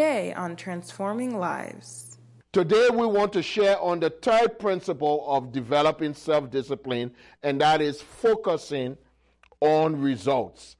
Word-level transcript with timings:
Today 0.00 0.32
on 0.32 0.56
Transforming 0.56 1.36
Lives. 1.38 2.16
Today 2.54 2.88
we 2.90 3.04
want 3.04 3.34
to 3.34 3.42
share 3.42 3.78
on 3.78 4.00
the 4.00 4.08
third 4.08 4.58
principle 4.58 5.26
of 5.28 5.52
developing 5.52 6.14
self 6.14 6.50
discipline, 6.50 7.10
and 7.42 7.60
that 7.60 7.82
is 7.82 8.00
focusing 8.00 8.96
on 9.60 10.00
results. 10.00 10.76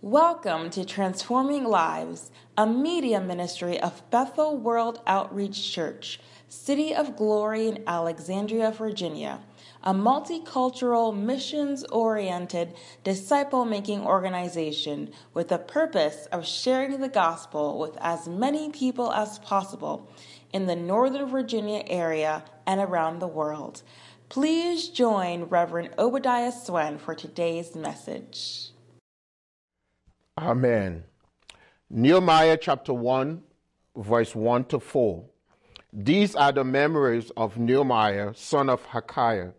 Welcome 0.00 0.70
to 0.70 0.84
Transforming 0.84 1.64
Lives, 1.64 2.30
a 2.56 2.64
media 2.68 3.20
ministry 3.20 3.80
of 3.80 4.08
Bethel 4.10 4.58
World 4.58 5.00
Outreach 5.08 5.72
Church, 5.72 6.20
City 6.46 6.94
of 6.94 7.16
Glory 7.16 7.66
in 7.66 7.82
Alexandria, 7.84 8.70
Virginia 8.70 9.40
a 9.84 9.92
multicultural, 9.92 11.14
missions 11.14 11.84
oriented, 11.84 12.72
disciple 13.04 13.66
making 13.66 14.00
organization 14.00 15.12
with 15.34 15.48
the 15.48 15.58
purpose 15.58 16.26
of 16.32 16.46
sharing 16.46 17.00
the 17.02 17.08
gospel 17.08 17.78
with 17.78 17.96
as 18.00 18.26
many 18.26 18.70
people 18.70 19.12
as 19.12 19.38
possible 19.40 20.10
in 20.54 20.64
the 20.64 20.74
Northern 20.74 21.28
Virginia 21.28 21.84
area 21.86 22.42
and 22.66 22.80
around 22.80 23.18
the 23.18 23.26
world. 23.26 23.82
Please 24.30 24.88
join 24.88 25.44
Reverend 25.44 25.90
Obadiah 25.98 26.50
Swen 26.50 26.96
for 26.96 27.14
today's 27.14 27.76
message. 27.76 28.70
Amen. 30.38 31.04
Nehemiah 31.90 32.56
chapter 32.56 32.94
1, 32.94 33.42
verse 33.96 34.34
1 34.34 34.64
to 34.64 34.80
4. 34.80 35.24
These 35.92 36.34
are 36.34 36.52
the 36.52 36.64
memories 36.64 37.30
of 37.36 37.58
Nehemiah, 37.58 38.32
son 38.34 38.70
of 38.70 38.84
Hacaliah 38.86 39.52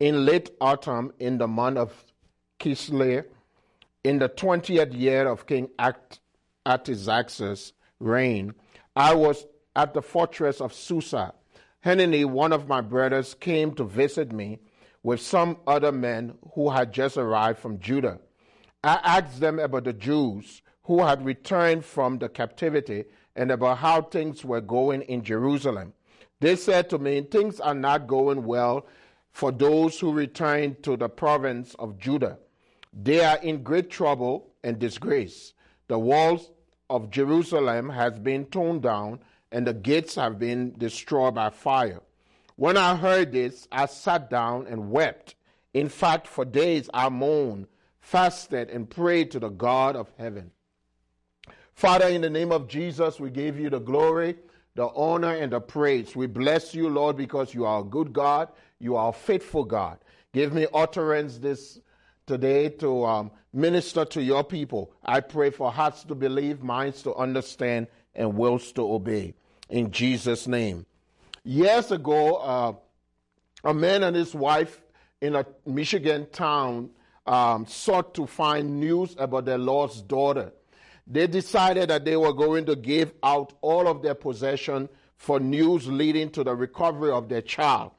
in 0.00 0.24
late 0.24 0.50
autumn 0.60 1.12
in 1.18 1.38
the 1.38 1.48
month 1.48 1.78
of 1.78 2.04
Kislev, 2.58 3.26
in 4.02 4.18
the 4.18 4.28
20th 4.28 4.98
year 4.98 5.26
of 5.26 5.46
King 5.46 5.70
Artaxerxes' 6.66 7.72
reign, 8.00 8.54
I 8.94 9.14
was 9.14 9.46
at 9.74 9.94
the 9.94 10.02
fortress 10.02 10.60
of 10.60 10.72
Susa. 10.72 11.34
Hanani, 11.82 12.24
one 12.24 12.52
of 12.52 12.68
my 12.68 12.80
brothers, 12.80 13.34
came 13.34 13.74
to 13.74 13.84
visit 13.84 14.32
me 14.32 14.58
with 15.02 15.20
some 15.20 15.58
other 15.66 15.92
men 15.92 16.34
who 16.54 16.70
had 16.70 16.92
just 16.92 17.16
arrived 17.16 17.58
from 17.58 17.78
Judah. 17.78 18.18
I 18.82 19.00
asked 19.02 19.40
them 19.40 19.58
about 19.58 19.84
the 19.84 19.92
Jews 19.92 20.62
who 20.84 21.02
had 21.02 21.24
returned 21.24 21.84
from 21.84 22.18
the 22.18 22.28
captivity 22.28 23.04
and 23.36 23.50
about 23.50 23.78
how 23.78 24.02
things 24.02 24.44
were 24.44 24.60
going 24.60 25.02
in 25.02 25.22
Jerusalem. 25.22 25.92
They 26.40 26.56
said 26.56 26.90
to 26.90 26.98
me, 26.98 27.22
Things 27.22 27.60
are 27.60 27.74
not 27.74 28.06
going 28.06 28.44
well 28.44 28.86
for 29.34 29.50
those 29.50 29.98
who 29.98 30.12
return 30.12 30.76
to 30.80 30.96
the 30.96 31.08
province 31.08 31.74
of 31.80 31.98
Judah. 31.98 32.38
They 32.92 33.22
are 33.22 33.36
in 33.38 33.64
great 33.64 33.90
trouble 33.90 34.54
and 34.62 34.78
disgrace. 34.78 35.54
The 35.88 35.98
walls 35.98 36.52
of 36.88 37.10
Jerusalem 37.10 37.90
has 37.90 38.16
been 38.20 38.46
torn 38.46 38.80
down 38.80 39.18
and 39.50 39.66
the 39.66 39.74
gates 39.74 40.14
have 40.14 40.38
been 40.38 40.74
destroyed 40.78 41.34
by 41.34 41.50
fire. 41.50 42.00
When 42.54 42.76
I 42.76 42.94
heard 42.94 43.32
this, 43.32 43.66
I 43.72 43.86
sat 43.86 44.30
down 44.30 44.68
and 44.68 44.92
wept. 44.92 45.34
In 45.74 45.88
fact, 45.88 46.28
for 46.28 46.44
days 46.44 46.88
I 46.94 47.08
moaned, 47.08 47.66
fasted, 48.00 48.70
and 48.70 48.88
prayed 48.88 49.32
to 49.32 49.40
the 49.40 49.48
God 49.48 49.96
of 49.96 50.12
heaven. 50.16 50.52
Father, 51.72 52.06
in 52.06 52.20
the 52.20 52.30
name 52.30 52.52
of 52.52 52.68
Jesus, 52.68 53.18
we 53.18 53.30
give 53.30 53.58
you 53.58 53.68
the 53.68 53.80
glory, 53.80 54.36
the 54.76 54.86
honor, 54.94 55.34
and 55.34 55.52
the 55.52 55.60
praise. 55.60 56.14
We 56.14 56.28
bless 56.28 56.72
you, 56.72 56.88
Lord, 56.88 57.16
because 57.16 57.52
you 57.52 57.64
are 57.64 57.80
a 57.80 57.84
good 57.84 58.12
God 58.12 58.48
you 58.84 58.96
are 58.96 59.14
faithful 59.14 59.64
God. 59.64 59.96
Give 60.34 60.52
me 60.52 60.66
utterance 60.74 61.38
this 61.38 61.80
today 62.26 62.68
to 62.68 63.06
um, 63.06 63.30
minister 63.50 64.04
to 64.04 64.22
your 64.22 64.44
people. 64.44 64.92
I 65.02 65.20
pray 65.20 65.48
for 65.48 65.72
hearts 65.72 66.04
to 66.04 66.14
believe, 66.14 66.62
minds 66.62 67.02
to 67.04 67.14
understand, 67.14 67.86
and 68.14 68.36
wills 68.36 68.72
to 68.72 68.82
obey. 68.82 69.32
In 69.70 69.90
Jesus' 69.90 70.46
name. 70.46 70.84
Years 71.44 71.92
ago, 71.92 72.36
uh, 72.36 72.72
a 73.64 73.72
man 73.72 74.02
and 74.02 74.14
his 74.14 74.34
wife 74.34 74.82
in 75.22 75.34
a 75.34 75.46
Michigan 75.64 76.26
town 76.30 76.90
um, 77.26 77.66
sought 77.66 78.12
to 78.16 78.26
find 78.26 78.80
news 78.80 79.16
about 79.16 79.46
their 79.46 79.56
lost 79.56 80.06
daughter. 80.06 80.52
They 81.06 81.26
decided 81.26 81.88
that 81.88 82.04
they 82.04 82.18
were 82.18 82.34
going 82.34 82.66
to 82.66 82.76
give 82.76 83.14
out 83.22 83.54
all 83.62 83.88
of 83.88 84.02
their 84.02 84.14
possession 84.14 84.90
for 85.16 85.40
news 85.40 85.88
leading 85.88 86.28
to 86.32 86.44
the 86.44 86.54
recovery 86.54 87.12
of 87.12 87.30
their 87.30 87.40
child 87.40 87.92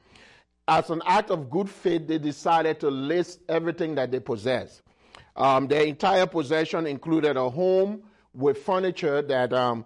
as 0.68 0.90
an 0.90 1.02
act 1.06 1.30
of 1.30 1.48
good 1.48 1.70
faith, 1.70 2.06
they 2.06 2.18
decided 2.18 2.80
to 2.80 2.90
list 2.90 3.40
everything 3.48 3.94
that 3.94 4.10
they 4.10 4.20
possess. 4.20 4.82
Um, 5.36 5.68
their 5.68 5.84
entire 5.84 6.26
possession 6.26 6.86
included 6.86 7.36
a 7.36 7.48
home 7.48 8.02
with 8.34 8.58
furniture 8.58 9.22
that 9.22 9.52
um, 9.52 9.84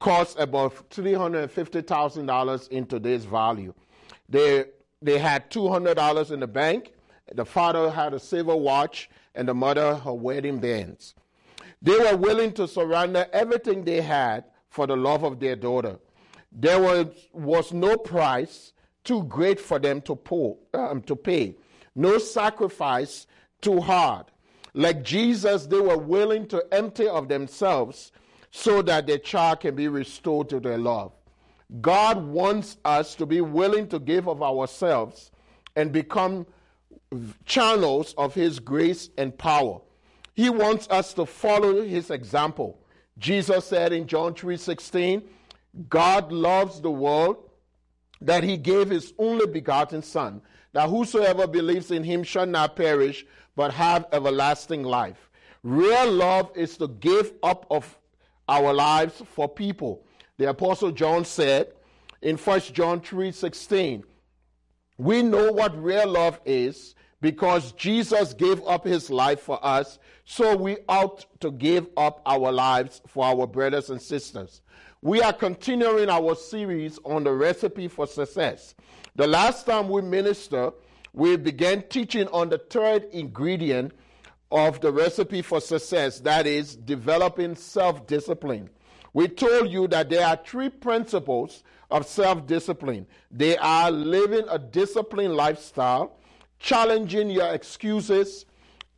cost 0.00 0.38
about 0.38 0.88
$350,000 0.90 2.68
in 2.68 2.86
today's 2.86 3.24
value. 3.24 3.74
They, 4.28 4.66
they 5.02 5.18
had 5.18 5.50
$200 5.50 6.30
in 6.30 6.40
the 6.40 6.46
bank. 6.46 6.92
The 7.34 7.44
father 7.44 7.90
had 7.90 8.14
a 8.14 8.18
silver 8.18 8.56
watch, 8.56 9.10
and 9.34 9.48
the 9.48 9.54
mother 9.54 9.96
her 9.96 10.12
wedding 10.12 10.58
bands. 10.58 11.14
They 11.82 11.98
were 11.98 12.16
willing 12.16 12.52
to 12.52 12.68
surrender 12.68 13.26
everything 13.32 13.84
they 13.84 14.00
had 14.00 14.44
for 14.68 14.86
the 14.86 14.96
love 14.96 15.22
of 15.22 15.40
their 15.40 15.56
daughter. 15.56 15.98
There 16.50 16.80
was, 16.80 17.06
was 17.32 17.72
no 17.72 17.96
price 17.96 18.73
too 19.04 19.24
great 19.24 19.60
for 19.60 19.78
them 19.78 20.00
to, 20.02 20.16
pull, 20.16 20.58
um, 20.72 21.02
to 21.02 21.14
pay, 21.14 21.56
no 21.94 22.18
sacrifice 22.18 23.26
too 23.60 23.80
hard. 23.80 24.26
Like 24.74 25.04
Jesus, 25.04 25.66
they 25.66 25.80
were 25.80 25.98
willing 25.98 26.48
to 26.48 26.64
empty 26.72 27.06
of 27.06 27.28
themselves 27.28 28.10
so 28.50 28.82
that 28.82 29.06
their 29.06 29.18
child 29.18 29.60
can 29.60 29.74
be 29.74 29.88
restored 29.88 30.48
to 30.48 30.60
their 30.60 30.78
love. 30.78 31.12
God 31.80 32.24
wants 32.24 32.76
us 32.84 33.14
to 33.16 33.26
be 33.26 33.40
willing 33.40 33.88
to 33.88 33.98
give 33.98 34.28
of 34.28 34.42
ourselves 34.42 35.30
and 35.76 35.92
become 35.92 36.46
channels 37.44 38.14
of 38.18 38.34
His 38.34 38.58
grace 38.58 39.10
and 39.16 39.36
power. 39.36 39.80
He 40.34 40.50
wants 40.50 40.88
us 40.90 41.14
to 41.14 41.26
follow 41.26 41.82
His 41.82 42.10
example. 42.10 42.80
Jesus 43.18 43.66
said 43.66 43.92
in 43.92 44.06
John 44.06 44.34
3:16, 44.34 45.22
God 45.88 46.32
loves 46.32 46.80
the 46.80 46.90
world 46.90 47.50
that 48.24 48.42
he 48.42 48.56
gave 48.56 48.90
his 48.90 49.12
only 49.18 49.46
begotten 49.46 50.02
Son, 50.02 50.40
that 50.72 50.88
whosoever 50.88 51.46
believes 51.46 51.90
in 51.90 52.02
him 52.02 52.22
shall 52.22 52.46
not 52.46 52.74
perish, 52.74 53.24
but 53.54 53.72
have 53.72 54.06
everlasting 54.12 54.82
life. 54.82 55.30
Real 55.62 56.10
love 56.10 56.50
is 56.54 56.76
to 56.78 56.88
give 56.88 57.32
up 57.42 57.66
of 57.70 57.98
our 58.48 58.72
lives 58.72 59.22
for 59.34 59.48
people. 59.48 60.04
The 60.36 60.50
Apostle 60.50 60.90
John 60.90 61.24
said 61.24 61.72
in 62.22 62.36
1 62.36 62.60
John 62.72 63.00
3 63.00 63.30
16, 63.30 64.04
We 64.98 65.22
know 65.22 65.52
what 65.52 65.80
real 65.82 66.08
love 66.08 66.40
is 66.44 66.94
because 67.20 67.72
Jesus 67.72 68.34
gave 68.34 68.62
up 68.66 68.84
his 68.84 69.08
life 69.10 69.40
for 69.40 69.64
us, 69.64 69.98
so 70.24 70.56
we 70.56 70.78
ought 70.88 71.24
to 71.40 71.50
give 71.50 71.86
up 71.96 72.20
our 72.26 72.52
lives 72.52 73.00
for 73.06 73.24
our 73.24 73.46
brothers 73.46 73.88
and 73.90 74.00
sisters. 74.00 74.60
We 75.04 75.20
are 75.20 75.34
continuing 75.34 76.08
our 76.08 76.34
series 76.34 76.98
on 77.04 77.24
the 77.24 77.32
recipe 77.32 77.88
for 77.88 78.06
success. 78.06 78.74
The 79.16 79.26
last 79.26 79.66
time 79.66 79.90
we 79.90 80.00
ministered, 80.00 80.72
we 81.12 81.36
began 81.36 81.82
teaching 81.90 82.26
on 82.28 82.48
the 82.48 82.56
third 82.56 83.04
ingredient 83.12 83.92
of 84.50 84.80
the 84.80 84.90
recipe 84.90 85.42
for 85.42 85.60
success 85.60 86.20
that 86.20 86.46
is, 86.46 86.74
developing 86.74 87.54
self 87.54 88.06
discipline. 88.06 88.70
We 89.12 89.28
told 89.28 89.68
you 89.68 89.88
that 89.88 90.08
there 90.08 90.26
are 90.26 90.40
three 90.42 90.70
principles 90.70 91.64
of 91.90 92.06
self 92.06 92.46
discipline 92.46 93.06
they 93.30 93.58
are 93.58 93.90
living 93.90 94.46
a 94.48 94.58
disciplined 94.58 95.36
lifestyle, 95.36 96.16
challenging 96.58 97.28
your 97.28 97.52
excuses, 97.52 98.46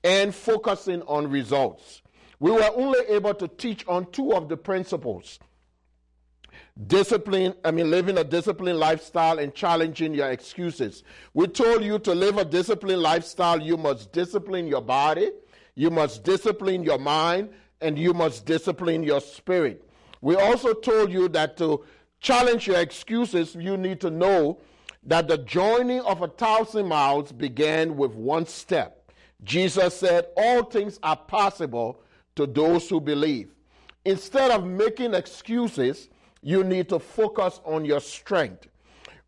and 0.04 0.32
focusing 0.32 1.02
on 1.02 1.28
results. 1.28 2.02
We 2.38 2.52
were 2.52 2.70
only 2.76 3.00
able 3.08 3.34
to 3.34 3.48
teach 3.48 3.84
on 3.88 4.12
two 4.12 4.34
of 4.34 4.48
the 4.48 4.56
principles 4.56 5.40
discipline, 6.86 7.54
I 7.64 7.70
mean, 7.70 7.90
living 7.90 8.18
a 8.18 8.24
disciplined 8.24 8.78
lifestyle 8.78 9.38
and 9.38 9.54
challenging 9.54 10.14
your 10.14 10.30
excuses. 10.30 11.04
We 11.32 11.46
told 11.46 11.82
you 11.82 11.98
to 12.00 12.14
live 12.14 12.38
a 12.38 12.44
disciplined 12.44 13.02
lifestyle, 13.02 13.60
you 13.60 13.76
must 13.76 14.12
discipline 14.12 14.66
your 14.66 14.82
body, 14.82 15.30
you 15.74 15.90
must 15.90 16.22
discipline 16.24 16.82
your 16.82 16.98
mind, 16.98 17.50
and 17.80 17.98
you 17.98 18.12
must 18.12 18.46
discipline 18.46 19.02
your 19.02 19.20
spirit. 19.20 19.88
We 20.20 20.36
also 20.36 20.74
told 20.74 21.12
you 21.12 21.28
that 21.30 21.56
to 21.58 21.84
challenge 22.20 22.66
your 22.66 22.80
excuses, 22.80 23.54
you 23.54 23.76
need 23.76 24.00
to 24.00 24.10
know 24.10 24.58
that 25.04 25.28
the 25.28 25.38
joining 25.38 26.00
of 26.00 26.22
a 26.22 26.28
thousand 26.28 26.88
miles 26.88 27.32
began 27.32 27.96
with 27.96 28.12
one 28.12 28.46
step. 28.46 29.12
Jesus 29.44 29.96
said, 29.96 30.26
All 30.36 30.64
things 30.64 30.98
are 31.02 31.16
possible 31.16 32.02
to 32.34 32.46
those 32.46 32.88
who 32.88 33.00
believe. 33.00 33.50
Instead 34.04 34.50
of 34.50 34.64
making 34.66 35.14
excuses, 35.14 36.08
you 36.46 36.62
need 36.62 36.88
to 36.88 37.00
focus 37.00 37.60
on 37.64 37.84
your 37.84 37.98
strength. 37.98 38.68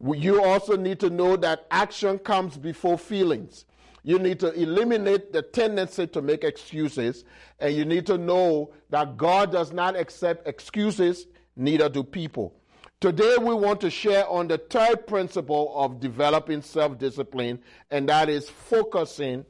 You 0.00 0.41
also 0.44 0.76
need 0.76 1.00
to 1.00 1.11
know 1.11 1.35
that 1.38 1.67
action 1.69 2.17
comes 2.20 2.56
before 2.56 2.97
feelings. 2.97 3.65
You 4.05 4.20
need 4.20 4.38
to 4.38 4.53
eliminate 4.53 5.32
the 5.32 5.43
tendency 5.43 6.06
to 6.06 6.23
make 6.23 6.44
excuses, 6.44 7.25
and 7.59 7.75
you 7.75 7.85
need 7.85 8.06
to 8.06 8.19
know 8.19 8.70
that 8.91 9.17
God 9.17 9.50
does 9.50 9.73
not 9.73 9.97
accept 9.97 10.47
excuses, 10.47 11.26
neither 11.56 11.88
do 11.88 12.05
people. 12.05 12.55
Today, 13.00 13.35
we 13.41 13.53
want 13.53 13.81
to 13.81 13.91
share 13.91 14.25
on 14.29 14.47
the 14.47 14.59
third 14.59 15.09
principle 15.09 15.73
of 15.75 15.99
developing 15.99 16.62
self 16.62 16.99
discipline, 16.99 17.59
and 17.91 18.09
that 18.09 18.29
is 18.29 18.49
focusing 18.49 19.44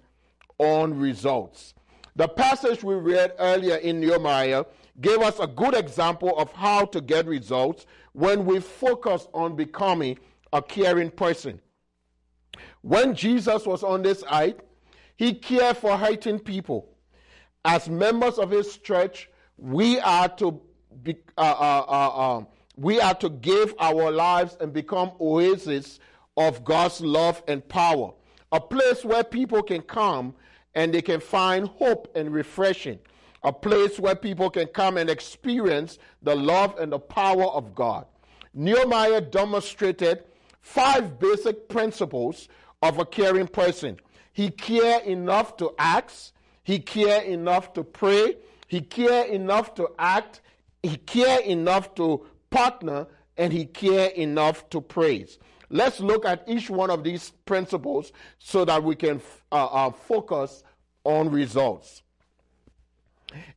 on 0.59 0.99
results. 0.99 1.75
The 2.17 2.29
passage 2.29 2.83
we 2.83 2.95
read 2.95 3.35
earlier 3.39 3.77
in 3.77 4.01
Nehemiah 4.01 4.65
gave 5.01 5.19
us 5.19 5.39
a 5.39 5.47
good 5.47 5.75
example 5.75 6.37
of 6.39 6.53
how 6.53 6.85
to 6.87 7.01
get 7.01 7.27
results 7.27 7.87
when 8.13 8.45
we 8.45 8.61
focus 8.61 9.29
on 9.33 9.57
becoming 9.57 10.19
a 10.53 10.63
caring 10.63 11.11
person. 11.11 11.61
When 12.83 13.15
Jesus 13.15 13.67
was 13.67 13.83
on 13.83 14.03
this 14.03 14.25
earth, 14.33 14.61
he 15.17 15.35
cared 15.35 15.77
for 15.77 15.97
hurting 15.97 16.41
people. 16.41 16.97
As 17.65 17.89
members 17.89 18.39
of 18.39 18.51
his 18.51 18.79
church, 18.79 19.29
we 19.57 19.99
are 20.01 20.29
to 20.37 20.61
be, 21.03 21.17
uh, 21.37 21.41
uh, 21.41 21.85
uh, 21.89 22.37
um, 22.37 22.47
we 22.77 23.01
are 23.01 23.15
to 23.17 23.29
give 23.29 23.75
our 23.79 24.11
lives 24.11 24.57
and 24.61 24.73
become 24.73 25.13
oases 25.21 25.99
of 26.37 26.65
God's 26.65 27.01
love 27.01 27.43
and 27.49 27.69
power, 27.69 28.15
a 28.53 28.61
place 28.61 29.05
where 29.05 29.25
people 29.25 29.63
can 29.63 29.83
come 29.83 30.35
and 30.75 30.95
they 30.95 31.03
can 31.03 31.21
find 31.21 31.67
hope 31.67 32.11
and 32.15 32.33
refreshing, 32.33 33.01
a 33.43 33.53
place 33.53 33.99
where 33.99 34.15
people 34.15 34.51
can 34.51 34.67
come 34.67 34.97
and 34.97 35.09
experience 35.09 35.99
the 36.23 36.35
love 36.35 36.77
and 36.79 36.93
the 36.93 36.99
power 36.99 37.45
of 37.45 37.75
God. 37.75 38.07
Nehemiah 38.55 39.21
demonstrated 39.21 40.25
five 40.61 41.19
basic 41.19 41.69
principles 41.69 42.49
of 42.83 42.99
a 42.99 43.05
caring 43.05 43.47
person. 43.47 43.99
He 44.33 44.51
cared 44.51 45.05
enough 45.05 45.57
to 45.59 45.75
ask, 45.79 46.33
he 46.63 46.79
cared 46.79 47.25
enough 47.25 47.73
to 47.75 47.85
pray, 47.85 48.37
he 48.67 48.81
cared 48.81 49.31
enough 49.31 49.75
to 49.75 49.89
act, 49.99 50.43
he 50.83 50.97
cared 50.97 51.45
enough 51.45 51.95
to 51.97 52.27
partner, 52.51 53.07
and 53.37 53.53
he 53.53 53.65
cared 53.65 54.13
enough 54.13 54.69
to 54.71 54.81
praise. 54.81 55.39
Let's 55.71 56.01
look 56.01 56.25
at 56.25 56.45
each 56.47 56.71
one 56.71 56.91
of 56.91 57.05
these 57.05 57.31
principles 57.45 58.13
so 58.39 58.65
that 58.65 58.83
we 58.83 58.97
can 58.97 59.21
uh, 59.53 59.67
uh, 59.67 59.91
focus 59.91 60.63
on 61.05 61.31
results. 61.31 62.03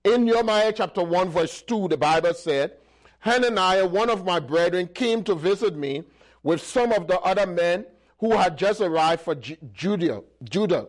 In 0.03 0.25
Nehemiah 0.25 0.73
chapter 0.73 1.03
1, 1.03 1.29
verse 1.29 1.61
2, 1.61 1.89
the 1.89 1.97
Bible 1.97 2.33
said, 2.33 2.73
Hananiah, 3.19 3.85
one 3.85 4.09
of 4.09 4.25
my 4.25 4.39
brethren, 4.39 4.87
came 4.87 5.23
to 5.23 5.35
visit 5.35 5.75
me 5.75 6.03
with 6.43 6.61
some 6.61 6.91
of 6.91 7.07
the 7.07 7.19
other 7.21 7.45
men 7.45 7.85
who 8.19 8.35
had 8.35 8.57
just 8.57 8.81
arrived 8.81 9.21
from 9.21 9.41
Judah. 9.73 10.23
Judah. 10.43 10.87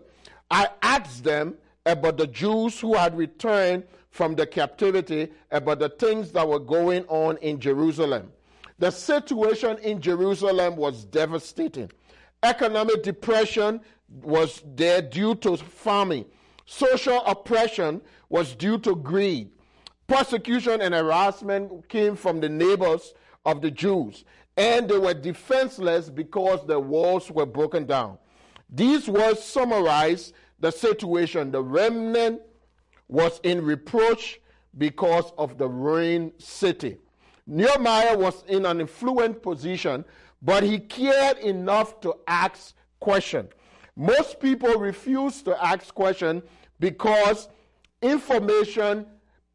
I 0.51 0.69
asked 0.83 1.25
them 1.25 1.55
about 1.87 2.17
the 2.17 2.27
Jews 2.27 2.79
who 2.81 2.95
had 2.95 3.17
returned 3.17 3.85
from 4.11 4.35
the 4.35 4.47
captivity, 4.47 5.31
about 5.51 5.79
the 5.79 5.89
things 5.89 6.33
that 6.33 6.47
were 6.47 6.59
going 6.59 7.05
on 7.07 7.39
in 7.39 7.59
Jerusalem. 7.59 8.31
The 8.79 8.91
situation 8.91 9.79
in 9.79 10.01
Jerusalem 10.01 10.77
was 10.77 11.05
devastating. 11.05 11.91
Economic 12.43 13.03
depression 13.03 13.81
was 14.23 14.63
there 14.75 15.01
due 15.01 15.35
to 15.37 15.57
famine. 15.57 16.27
Social 16.67 17.23
oppression 17.25 18.03
was 18.33 18.55
due 18.55 18.79
to 18.79 18.97
greed. 18.97 19.51
Persecution 20.07 20.81
and 20.81 20.95
harassment 20.95 21.87
came 21.91 22.17
from 22.17 22.41
the 22.41 22.49
neighbors 22.49 23.13
of 23.45 23.61
the 23.61 23.71
Jews 23.71 24.25
and 24.57 24.89
they 24.89 24.97
were 24.97 25.13
defenseless 25.13 26.09
because 26.09 26.67
the 26.67 26.81
walls 26.81 27.31
were 27.31 27.45
broken 27.45 27.85
down. 27.85 28.17
These 28.71 29.07
words 29.07 29.45
summarize 29.45 30.33
the 30.61 30.71
situation. 30.71 31.51
The 31.51 31.63
remnant 31.63 32.41
was 33.07 33.39
in 33.43 33.63
reproach 33.63 34.41
because 34.79 35.31
of 35.37 35.59
the 35.59 35.69
ruined 35.69 36.33
city. 36.39 36.97
Nehemiah 37.47 38.17
was 38.17 38.45
in 38.49 38.65
an 38.65 38.81
influent 38.81 39.43
position, 39.43 40.07
but 40.41 40.63
he 40.63 40.79
cared 40.79 41.37
enough 41.39 42.01
to 42.01 42.15
ask 42.27 42.75
questions. 42.99 43.51
Most 43.95 44.41
people 44.41 44.79
refuse 44.79 45.43
to 45.43 45.63
ask 45.63 45.95
questions 45.95 46.43
because 46.81 47.49
information 48.03 49.07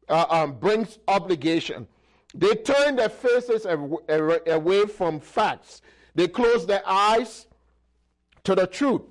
uh, 0.08 0.26
um, 0.28 0.58
brings 0.58 0.98
obligation. 1.06 1.86
They 2.34 2.54
turn 2.54 2.96
their 2.96 3.08
faces 3.08 3.66
away 3.66 4.86
from 4.86 5.20
facts. 5.20 5.82
They 6.14 6.28
close 6.28 6.66
their 6.66 6.82
eyes 6.86 7.46
to 8.44 8.54
the 8.54 8.66
truth. 8.66 9.02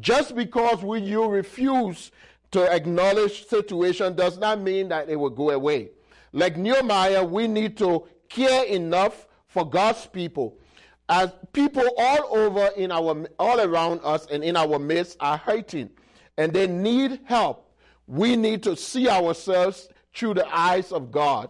Just 0.00 0.34
because 0.34 0.82
we, 0.82 1.00
you 1.00 1.26
refuse 1.26 2.10
to 2.52 2.70
acknowledge 2.70 3.46
situation 3.46 4.14
does 4.14 4.38
not 4.38 4.60
mean 4.60 4.88
that 4.88 5.08
it 5.08 5.16
will 5.16 5.30
go 5.30 5.50
away. 5.50 5.90
Like 6.32 6.56
Nehemiah, 6.56 7.24
we 7.24 7.46
need 7.46 7.76
to 7.78 8.06
care 8.28 8.64
enough 8.64 9.26
for 9.46 9.68
God's 9.68 10.06
people. 10.06 10.58
As 11.08 11.32
people 11.52 11.86
all 11.98 12.36
over 12.36 12.70
in 12.76 12.90
our 12.90 13.26
all 13.38 13.60
around 13.60 14.00
us 14.02 14.26
and 14.30 14.42
in 14.42 14.56
our 14.56 14.78
midst 14.78 15.18
are 15.20 15.36
hurting 15.36 15.90
and 16.38 16.52
they 16.52 16.66
need 16.66 17.20
help, 17.24 17.71
we 18.12 18.36
need 18.36 18.62
to 18.62 18.76
see 18.76 19.08
ourselves 19.08 19.88
through 20.14 20.34
the 20.34 20.46
eyes 20.54 20.92
of 20.92 21.10
God 21.10 21.48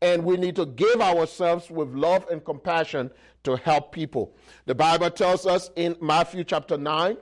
and 0.00 0.22
we 0.22 0.36
need 0.36 0.54
to 0.54 0.64
give 0.64 1.00
ourselves 1.00 1.68
with 1.70 1.88
love 1.88 2.24
and 2.30 2.44
compassion 2.44 3.10
to 3.42 3.56
help 3.56 3.90
people. 3.90 4.36
The 4.66 4.76
Bible 4.76 5.10
tells 5.10 5.44
us 5.44 5.72
in 5.74 5.96
Matthew 6.00 6.44
chapter 6.44 6.78
9, 6.78 7.16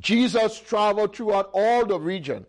Jesus 0.00 0.58
traveled 0.58 1.14
throughout 1.14 1.50
all 1.54 1.86
the 1.86 2.00
region, 2.00 2.44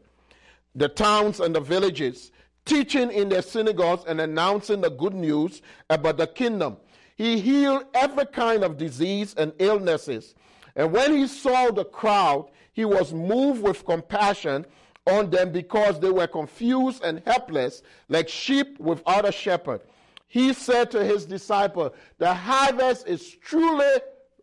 the 0.74 0.90
towns 0.90 1.40
and 1.40 1.56
the 1.56 1.60
villages, 1.60 2.32
teaching 2.66 3.12
in 3.12 3.30
their 3.30 3.44
synagogues 3.44 4.06
and 4.08 4.20
announcing 4.20 4.82
the 4.82 4.90
good 4.90 5.14
news 5.14 5.62
about 5.92 6.18
the 6.18 6.26
kingdom. 6.26 6.78
He 7.18 7.40
healed 7.40 7.86
every 7.94 8.26
kind 8.26 8.64
of 8.64 8.78
disease 8.78 9.36
and 9.38 9.54
illnesses. 9.60 10.34
And 10.76 10.92
when 10.92 11.14
he 11.14 11.28
saw 11.28 11.70
the 11.70 11.86
crowd, 11.86 12.50
he 12.74 12.84
was 12.84 13.14
moved 13.14 13.62
with 13.62 13.86
compassion 13.86 14.66
on 15.08 15.30
them 15.30 15.52
because 15.52 16.00
they 16.00 16.10
were 16.10 16.28
confused 16.28 17.04
and 17.04 17.22
helpless, 17.26 17.84
like 18.10 18.28
sheep 18.28 18.80
without 18.80 19.28
a 19.28 19.32
shepherd. 19.32 19.82
He 20.28 20.54
said 20.54 20.92
to 20.92 21.04
his 21.04 21.26
disciple, 21.26 21.94
The 22.18 22.34
harvest 22.34 23.08
is 23.08 23.30
truly 23.30 23.94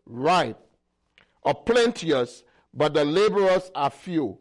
ripe, 0.06 0.58
or 1.42 1.54
plenteous, 1.54 2.44
but 2.72 2.94
the 2.94 3.04
laborers 3.04 3.70
are 3.74 3.90
few. 3.90 4.38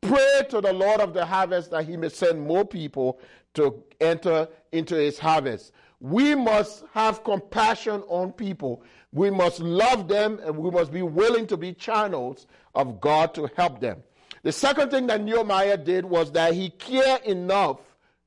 Pray 0.00 0.42
to 0.48 0.60
the 0.60 0.72
Lord 0.72 1.00
of 1.00 1.14
the 1.14 1.24
harvest 1.24 1.70
that 1.70 1.86
he 1.86 1.96
may 1.96 2.08
send 2.08 2.40
more 2.46 2.64
people 2.64 3.20
to 3.54 3.82
enter 4.00 4.48
into 4.72 4.94
his 4.94 5.18
harvest. 5.18 5.72
We 6.00 6.34
must 6.34 6.84
have 6.94 7.22
compassion 7.22 8.02
on 8.08 8.32
people. 8.32 8.82
We 9.12 9.30
must 9.30 9.60
love 9.60 10.08
them 10.08 10.40
and 10.42 10.56
we 10.56 10.70
must 10.70 10.92
be 10.92 11.02
willing 11.02 11.46
to 11.48 11.56
be 11.58 11.74
channels 11.74 12.46
of 12.74 13.00
God 13.00 13.34
to 13.34 13.50
help 13.56 13.80
them. 13.80 14.02
The 14.42 14.52
second 14.52 14.90
thing 14.90 15.06
that 15.08 15.22
Nehemiah 15.22 15.76
did 15.76 16.04
was 16.04 16.32
that 16.32 16.54
he 16.54 16.70
cared 16.70 17.22
enough 17.24 17.78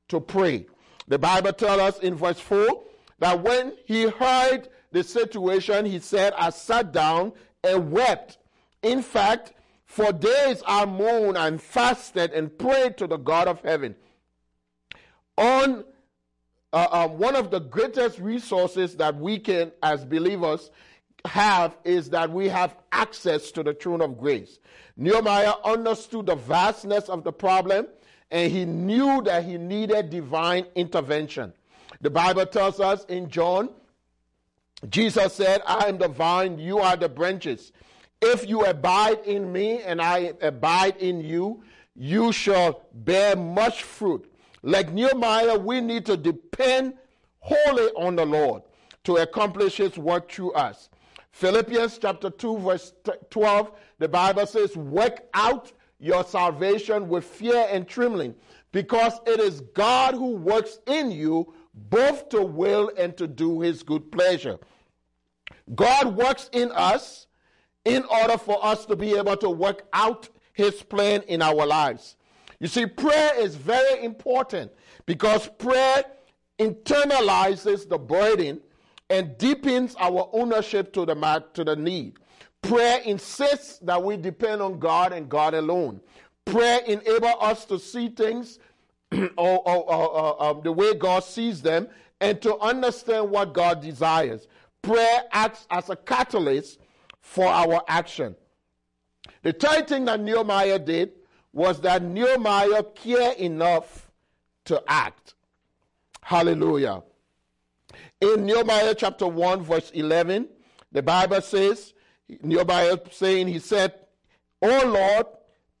to 0.08 0.20
pray. 0.20 0.66
The 1.08 1.18
Bible 1.18 1.52
tells 1.52 1.80
us 1.80 1.98
in 1.98 2.14
verse 2.14 2.38
4 2.40 2.82
that 3.18 3.42
when 3.42 3.74
he 3.84 4.08
heard 4.08 4.68
the 4.92 5.02
situation, 5.02 5.84
he 5.84 5.98
said, 5.98 6.32
I 6.36 6.50
sat 6.50 6.92
down 6.92 7.32
and 7.62 7.90
wept. 7.90 8.38
In 8.82 9.02
fact, 9.02 9.52
for 9.84 10.12
days 10.12 10.62
I 10.66 10.84
mourned 10.86 11.36
and 11.36 11.60
fasted 11.60 12.32
and 12.32 12.56
prayed 12.56 12.96
to 12.98 13.06
the 13.06 13.16
God 13.16 13.48
of 13.48 13.60
heaven. 13.60 13.96
On 15.36 15.84
uh, 16.72 16.88
um, 16.90 17.18
one 17.18 17.36
of 17.36 17.50
the 17.50 17.60
greatest 17.60 18.18
resources 18.18 18.96
that 18.96 19.16
we 19.16 19.38
can, 19.38 19.72
as 19.82 20.04
believers, 20.04 20.70
have 21.24 21.76
is 21.84 22.10
that 22.10 22.30
we 22.30 22.48
have 22.48 22.76
access 22.92 23.50
to 23.52 23.62
the 23.62 23.74
throne 23.74 24.00
of 24.00 24.18
grace. 24.18 24.58
Nehemiah 24.96 25.54
understood 25.64 26.26
the 26.26 26.36
vastness 26.36 27.08
of 27.08 27.24
the 27.24 27.32
problem 27.32 27.86
and 28.30 28.52
he 28.52 28.64
knew 28.64 29.22
that 29.22 29.44
he 29.44 29.58
needed 29.58 30.10
divine 30.10 30.66
intervention. 30.74 31.52
The 32.00 32.10
Bible 32.10 32.46
tells 32.46 32.80
us 32.80 33.04
in 33.06 33.28
John, 33.28 33.70
Jesus 34.88 35.32
said, 35.32 35.62
I 35.66 35.88
am 35.88 35.98
the 35.98 36.08
vine, 36.08 36.58
you 36.58 36.78
are 36.78 36.96
the 36.96 37.08
branches. 37.08 37.72
If 38.20 38.48
you 38.48 38.64
abide 38.64 39.20
in 39.24 39.52
me 39.52 39.82
and 39.82 40.00
I 40.00 40.32
abide 40.42 40.96
in 40.98 41.20
you, 41.20 41.62
you 41.94 42.32
shall 42.32 42.82
bear 42.92 43.36
much 43.36 43.82
fruit. 43.82 44.30
Like 44.62 44.92
Nehemiah, 44.92 45.58
we 45.58 45.80
need 45.80 46.06
to 46.06 46.16
depend 46.16 46.94
wholly 47.40 47.90
on 47.96 48.16
the 48.16 48.26
Lord 48.26 48.62
to 49.04 49.16
accomplish 49.16 49.76
his 49.76 49.96
work 49.96 50.30
through 50.30 50.52
us. 50.52 50.88
Philippians 51.34 51.98
chapter 51.98 52.30
2, 52.30 52.58
verse 52.58 52.92
12, 53.30 53.72
the 53.98 54.08
Bible 54.08 54.46
says, 54.46 54.76
Work 54.76 55.24
out 55.34 55.72
your 55.98 56.22
salvation 56.22 57.08
with 57.08 57.24
fear 57.24 57.66
and 57.72 57.88
trembling, 57.88 58.36
because 58.70 59.14
it 59.26 59.40
is 59.40 59.60
God 59.74 60.14
who 60.14 60.36
works 60.36 60.78
in 60.86 61.10
you 61.10 61.52
both 61.74 62.28
to 62.28 62.40
will 62.40 62.92
and 62.96 63.16
to 63.16 63.26
do 63.26 63.60
his 63.60 63.82
good 63.82 64.12
pleasure. 64.12 64.60
God 65.74 66.14
works 66.14 66.50
in 66.52 66.70
us 66.70 67.26
in 67.84 68.04
order 68.04 68.38
for 68.38 68.64
us 68.64 68.86
to 68.86 68.94
be 68.94 69.16
able 69.16 69.36
to 69.38 69.50
work 69.50 69.88
out 69.92 70.28
his 70.52 70.84
plan 70.84 71.22
in 71.22 71.42
our 71.42 71.66
lives. 71.66 72.14
You 72.60 72.68
see, 72.68 72.86
prayer 72.86 73.32
is 73.40 73.56
very 73.56 74.04
important 74.04 74.70
because 75.04 75.48
prayer 75.58 76.04
internalizes 76.60 77.88
the 77.88 77.98
burden 77.98 78.60
and 79.10 79.36
deepens 79.38 79.94
our 79.98 80.28
ownership 80.32 80.92
to 80.94 81.04
the, 81.04 81.44
to 81.54 81.64
the 81.64 81.76
need. 81.76 82.14
Prayer 82.62 83.00
insists 83.04 83.78
that 83.80 84.02
we 84.02 84.16
depend 84.16 84.62
on 84.62 84.78
God 84.78 85.12
and 85.12 85.28
God 85.28 85.54
alone. 85.54 86.00
Prayer 86.44 86.80
enables 86.86 87.34
us 87.40 87.64
to 87.66 87.78
see 87.78 88.08
things 88.08 88.58
or, 89.12 89.28
or, 89.36 89.92
or, 89.92 90.08
or, 90.08 90.42
um, 90.42 90.60
the 90.62 90.72
way 90.72 90.94
God 90.94 91.24
sees 91.24 91.60
them 91.62 91.88
and 92.20 92.40
to 92.42 92.56
understand 92.58 93.30
what 93.30 93.52
God 93.52 93.82
desires. 93.82 94.48
Prayer 94.82 95.24
acts 95.32 95.66
as 95.70 95.90
a 95.90 95.96
catalyst 95.96 96.78
for 97.20 97.46
our 97.46 97.82
action. 97.88 98.34
The 99.42 99.52
third 99.52 99.88
thing 99.88 100.06
that 100.06 100.20
Nehemiah 100.20 100.78
did 100.78 101.12
was 101.52 101.80
that 101.82 102.02
Nehemiah 102.02 102.82
cared 102.94 103.36
enough 103.36 104.10
to 104.66 104.82
act. 104.88 105.34
Hallelujah. 106.22 107.02
In 108.24 108.46
Nehemiah 108.46 108.94
chapter 108.94 109.26
1, 109.26 109.62
verse 109.62 109.90
11, 109.90 110.48
the 110.90 111.02
Bible 111.02 111.42
says, 111.42 111.92
Nehemiah 112.42 112.96
saying, 113.10 113.48
He 113.48 113.58
said, 113.58 113.92
Oh 114.62 114.86
Lord, 114.86 115.26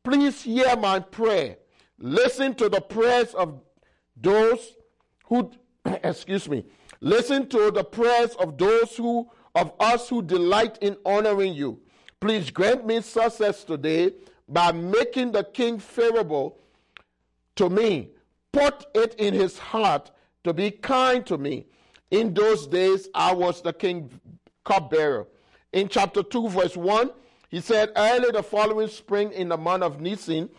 please 0.02 0.42
hear 0.42 0.76
my 0.76 1.00
prayer. 1.00 1.56
Listen 1.98 2.54
to 2.56 2.68
the 2.68 2.82
prayers 2.82 3.32
of 3.32 3.62
those 4.14 4.76
who, 5.24 5.52
excuse 5.86 6.46
me, 6.46 6.66
listen 7.00 7.48
to 7.48 7.70
the 7.70 7.82
prayers 7.82 8.34
of 8.34 8.58
those 8.58 8.94
who, 8.94 9.30
of 9.54 9.72
us 9.80 10.10
who 10.10 10.20
delight 10.20 10.76
in 10.82 10.98
honoring 11.06 11.54
you. 11.54 11.80
Please 12.20 12.50
grant 12.50 12.84
me 12.84 13.00
success 13.00 13.64
today 13.64 14.12
by 14.46 14.70
making 14.70 15.32
the 15.32 15.44
king 15.44 15.78
favorable 15.78 16.58
to 17.56 17.70
me. 17.70 18.10
Put 18.52 18.84
it 18.94 19.14
in 19.14 19.32
his 19.32 19.58
heart 19.58 20.10
to 20.44 20.52
be 20.52 20.70
kind 20.70 21.24
to 21.24 21.38
me. 21.38 21.68
In 22.10 22.34
those 22.34 22.66
days, 22.66 23.08
I 23.14 23.34
was 23.34 23.62
the 23.62 23.72
king 23.72 24.20
cupbearer. 24.64 25.26
In 25.72 25.88
chapter 25.88 26.22
2, 26.22 26.48
verse 26.48 26.76
1, 26.76 27.10
he 27.48 27.60
said, 27.60 27.90
Early 27.96 28.30
the 28.30 28.42
following 28.42 28.88
spring 28.88 29.32
in 29.32 29.48
the 29.48 29.56
month 29.56 29.82
of 29.82 30.00
Nisan, 30.00 30.50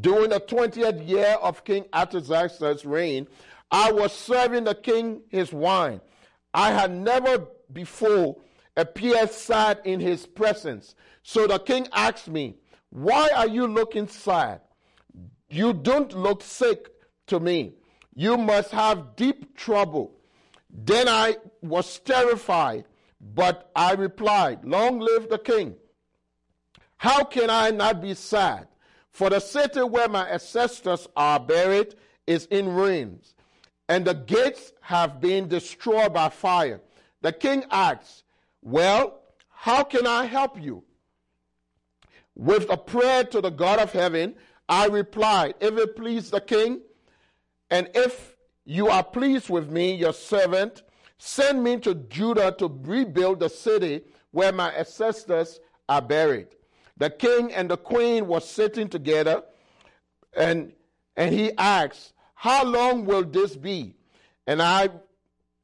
during 0.00 0.30
the 0.30 0.40
20th 0.40 1.06
year 1.06 1.36
of 1.40 1.64
King 1.64 1.84
Artaxerxes' 1.92 2.84
reign, 2.84 3.26
I 3.70 3.92
was 3.92 4.12
serving 4.12 4.64
the 4.64 4.74
king 4.74 5.22
his 5.28 5.52
wine. 5.52 6.00
I 6.52 6.72
had 6.72 6.90
never 6.92 7.46
before 7.72 8.36
appeared 8.76 9.30
sad 9.30 9.80
in 9.84 10.00
his 10.00 10.26
presence. 10.26 10.94
So 11.22 11.46
the 11.46 11.58
king 11.58 11.88
asked 11.92 12.28
me, 12.28 12.56
Why 12.90 13.30
are 13.34 13.48
you 13.48 13.66
looking 13.66 14.08
sad? 14.08 14.60
You 15.48 15.72
don't 15.72 16.12
look 16.12 16.42
sick 16.42 16.90
to 17.28 17.40
me. 17.40 17.74
You 18.14 18.36
must 18.36 18.70
have 18.70 19.16
deep 19.16 19.56
trouble. 19.56 20.13
Then 20.74 21.08
I 21.08 21.36
was 21.62 22.00
terrified, 22.00 22.84
but 23.20 23.70
I 23.76 23.92
replied, 23.92 24.64
Long 24.64 24.98
live 24.98 25.28
the 25.28 25.38
king. 25.38 25.76
How 26.96 27.22
can 27.22 27.48
I 27.48 27.70
not 27.70 28.02
be 28.02 28.14
sad? 28.14 28.66
For 29.10 29.30
the 29.30 29.38
city 29.38 29.80
where 29.82 30.08
my 30.08 30.28
ancestors 30.28 31.06
are 31.16 31.38
buried 31.38 31.94
is 32.26 32.46
in 32.46 32.68
ruins, 32.68 33.36
and 33.88 34.04
the 34.04 34.14
gates 34.14 34.72
have 34.80 35.20
been 35.20 35.46
destroyed 35.46 36.12
by 36.12 36.28
fire. 36.30 36.80
The 37.20 37.32
king 37.32 37.64
asked, 37.70 38.24
Well, 38.60 39.20
how 39.48 39.84
can 39.84 40.06
I 40.06 40.24
help 40.24 40.60
you? 40.60 40.82
With 42.34 42.68
a 42.68 42.76
prayer 42.76 43.22
to 43.24 43.40
the 43.40 43.50
God 43.50 43.78
of 43.78 43.92
heaven, 43.92 44.34
I 44.68 44.86
replied, 44.86 45.54
If 45.60 45.78
it 45.78 45.94
please 45.94 46.30
the 46.30 46.40
king, 46.40 46.80
and 47.70 47.88
if 47.94 48.33
you 48.64 48.88
are 48.88 49.04
pleased 49.04 49.50
with 49.50 49.70
me, 49.70 49.94
your 49.94 50.12
servant, 50.12 50.82
send 51.18 51.62
me 51.62 51.78
to 51.78 51.94
Judah 51.94 52.54
to 52.58 52.68
rebuild 52.82 53.40
the 53.40 53.48
city 53.48 54.02
where 54.30 54.52
my 54.52 54.70
ancestors 54.70 55.60
are 55.88 56.02
buried. 56.02 56.48
The 56.96 57.10
king 57.10 57.52
and 57.52 57.70
the 57.70 57.76
queen 57.76 58.26
were 58.26 58.40
sitting 58.40 58.88
together, 58.88 59.42
and, 60.36 60.72
and 61.16 61.34
he 61.34 61.52
asked, 61.58 62.12
How 62.34 62.64
long 62.64 63.04
will 63.04 63.24
this 63.24 63.56
be? 63.56 63.96
And 64.46 64.60
I 64.60 64.90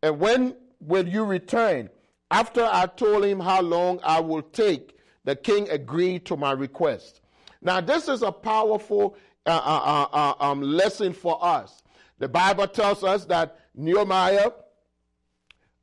and 0.03 0.19
when 0.19 0.57
will 0.81 1.07
you 1.07 1.25
return? 1.25 1.91
After 2.31 2.69
I 2.71 2.87
told 2.87 3.25
him 3.25 3.41
how 3.41 3.61
long 3.61 4.01
I 4.03 4.21
will 4.21 4.43
take, 4.43 4.97
the 5.25 5.37
king 5.37 5.69
agreed 5.69 6.25
to 6.27 6.37
my 6.37 6.53
request. 6.53 7.21
Now, 7.61 7.81
this 7.81 8.09
is 8.09 8.23
a 8.23 8.33
powerful 8.33 9.17
uh, 9.47 9.51
uh, 9.51 10.07
uh, 10.13 10.35
uh 10.41 10.51
um, 10.51 10.63
lesson 10.63 11.13
for 11.13 11.43
us. 11.45 11.83
The 12.21 12.29
Bible 12.29 12.69
tells 12.69 13.03
us 13.03 13.25
that 13.25 13.59
Nehemiah 13.75 14.53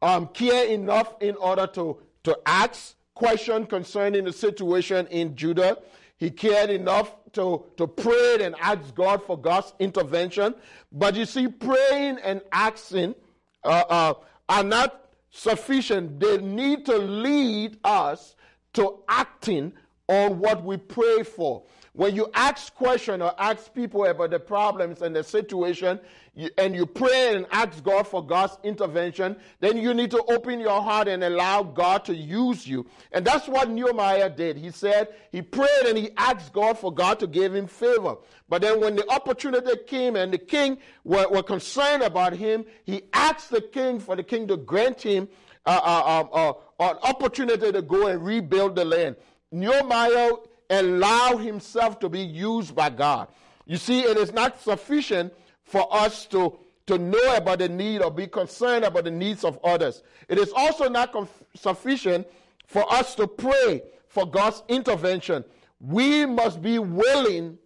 um, 0.01 0.27
cared 0.27 0.69
enough 0.69 1.15
in 1.19 1.35
order 1.35 1.67
to, 1.67 1.97
to 2.23 2.39
ask 2.45 2.95
question 3.15 3.65
concerning 3.65 4.23
the 4.23 4.31
situation 4.31 5.07
in 5.07 5.35
Judah. 5.35 5.79
He 6.17 6.29
cared 6.29 6.69
enough 6.69 7.15
to, 7.33 7.65
to 7.77 7.87
pray 7.87 8.37
and 8.41 8.55
ask 8.61 8.93
God 8.93 9.23
for 9.23 9.37
God's 9.37 9.73
intervention. 9.79 10.53
But 10.91 11.15
you 11.15 11.25
see, 11.25 11.47
praying 11.47 12.19
and 12.23 12.41
asking 12.51 13.15
uh, 13.63 13.83
uh, 13.89 14.13
are 14.47 14.63
not 14.63 15.09
sufficient. 15.31 16.19
They 16.19 16.37
need 16.37 16.85
to 16.85 16.97
lead 16.97 17.79
us 17.83 18.35
to 18.73 18.99
acting 19.09 19.73
on 20.07 20.37
what 20.37 20.63
we 20.63 20.77
pray 20.77 21.23
for. 21.23 21.63
When 21.97 22.15
you 22.15 22.29
ask 22.35 22.75
questions 22.75 23.23
or 23.23 23.33
ask 23.39 23.73
people 23.73 24.05
about 24.05 24.29
the 24.29 24.39
problems 24.39 25.01
and 25.01 25.15
the 25.15 25.23
situation, 25.23 25.99
you, 26.35 26.51
and 26.55 26.75
you 26.75 26.85
pray 26.85 27.33
and 27.35 27.47
ask 27.51 27.83
God 27.83 28.03
for 28.07 28.23
God's 28.23 28.55
intervention, 28.63 29.35
then 29.61 29.77
you 29.77 29.95
need 29.95 30.11
to 30.11 30.23
open 30.25 30.59
your 30.59 30.79
heart 30.79 31.07
and 31.07 31.23
allow 31.23 31.63
God 31.63 32.05
to 32.05 32.15
use 32.15 32.67
you. 32.67 32.85
And 33.11 33.25
that's 33.25 33.47
what 33.47 33.71
Nehemiah 33.71 34.29
did. 34.29 34.57
He 34.57 34.69
said 34.69 35.07
he 35.31 35.41
prayed 35.41 35.87
and 35.87 35.97
he 35.97 36.11
asked 36.17 36.53
God 36.53 36.77
for 36.77 36.93
God 36.93 37.19
to 37.19 37.25
give 37.25 37.55
him 37.55 37.65
favor. 37.65 38.17
But 38.47 38.61
then 38.61 38.79
when 38.79 38.95
the 38.95 39.11
opportunity 39.11 39.71
came 39.87 40.15
and 40.15 40.31
the 40.31 40.37
king 40.37 40.77
were, 41.03 41.27
were 41.29 41.41
concerned 41.41 42.03
about 42.03 42.33
him, 42.33 42.63
he 42.83 43.01
asked 43.11 43.49
the 43.49 43.61
king 43.61 43.99
for 43.99 44.15
the 44.15 44.21
king 44.21 44.47
to 44.49 44.57
grant 44.57 45.01
him 45.01 45.27
uh, 45.65 45.81
uh, 45.83 46.19
um, 46.21 46.29
uh, 46.31 46.91
an 46.91 46.97
opportunity 47.01 47.71
to 47.71 47.81
go 47.81 48.05
and 48.05 48.23
rebuild 48.23 48.75
the 48.75 48.85
land. 48.85 49.15
Nehemiah 49.51 50.29
allow 50.69 51.37
himself 51.37 51.99
to 51.99 52.09
be 52.09 52.21
used 52.21 52.75
by 52.75 52.89
God. 52.89 53.27
You 53.65 53.77
see, 53.77 54.01
it 54.01 54.17
is 54.17 54.33
not 54.33 54.61
sufficient 54.61 55.33
for 55.63 55.93
us 55.93 56.25
to, 56.27 56.57
to 56.87 56.97
know 56.97 57.35
about 57.35 57.59
the 57.59 57.69
need 57.69 58.01
or 58.01 58.09
be 58.09 58.27
concerned 58.27 58.85
about 58.85 59.03
the 59.03 59.11
needs 59.11 59.43
of 59.43 59.59
others. 59.63 60.03
It 60.29 60.37
is 60.37 60.51
also 60.55 60.89
not 60.89 61.11
conf- 61.11 61.43
sufficient 61.55 62.27
for 62.65 62.91
us 62.91 63.15
to 63.15 63.27
pray 63.27 63.83
for 64.07 64.25
God's 64.25 64.63
intervention. 64.69 65.43
We 65.79 66.25
must 66.25 66.61
be 66.61 66.79
willing 66.79 67.57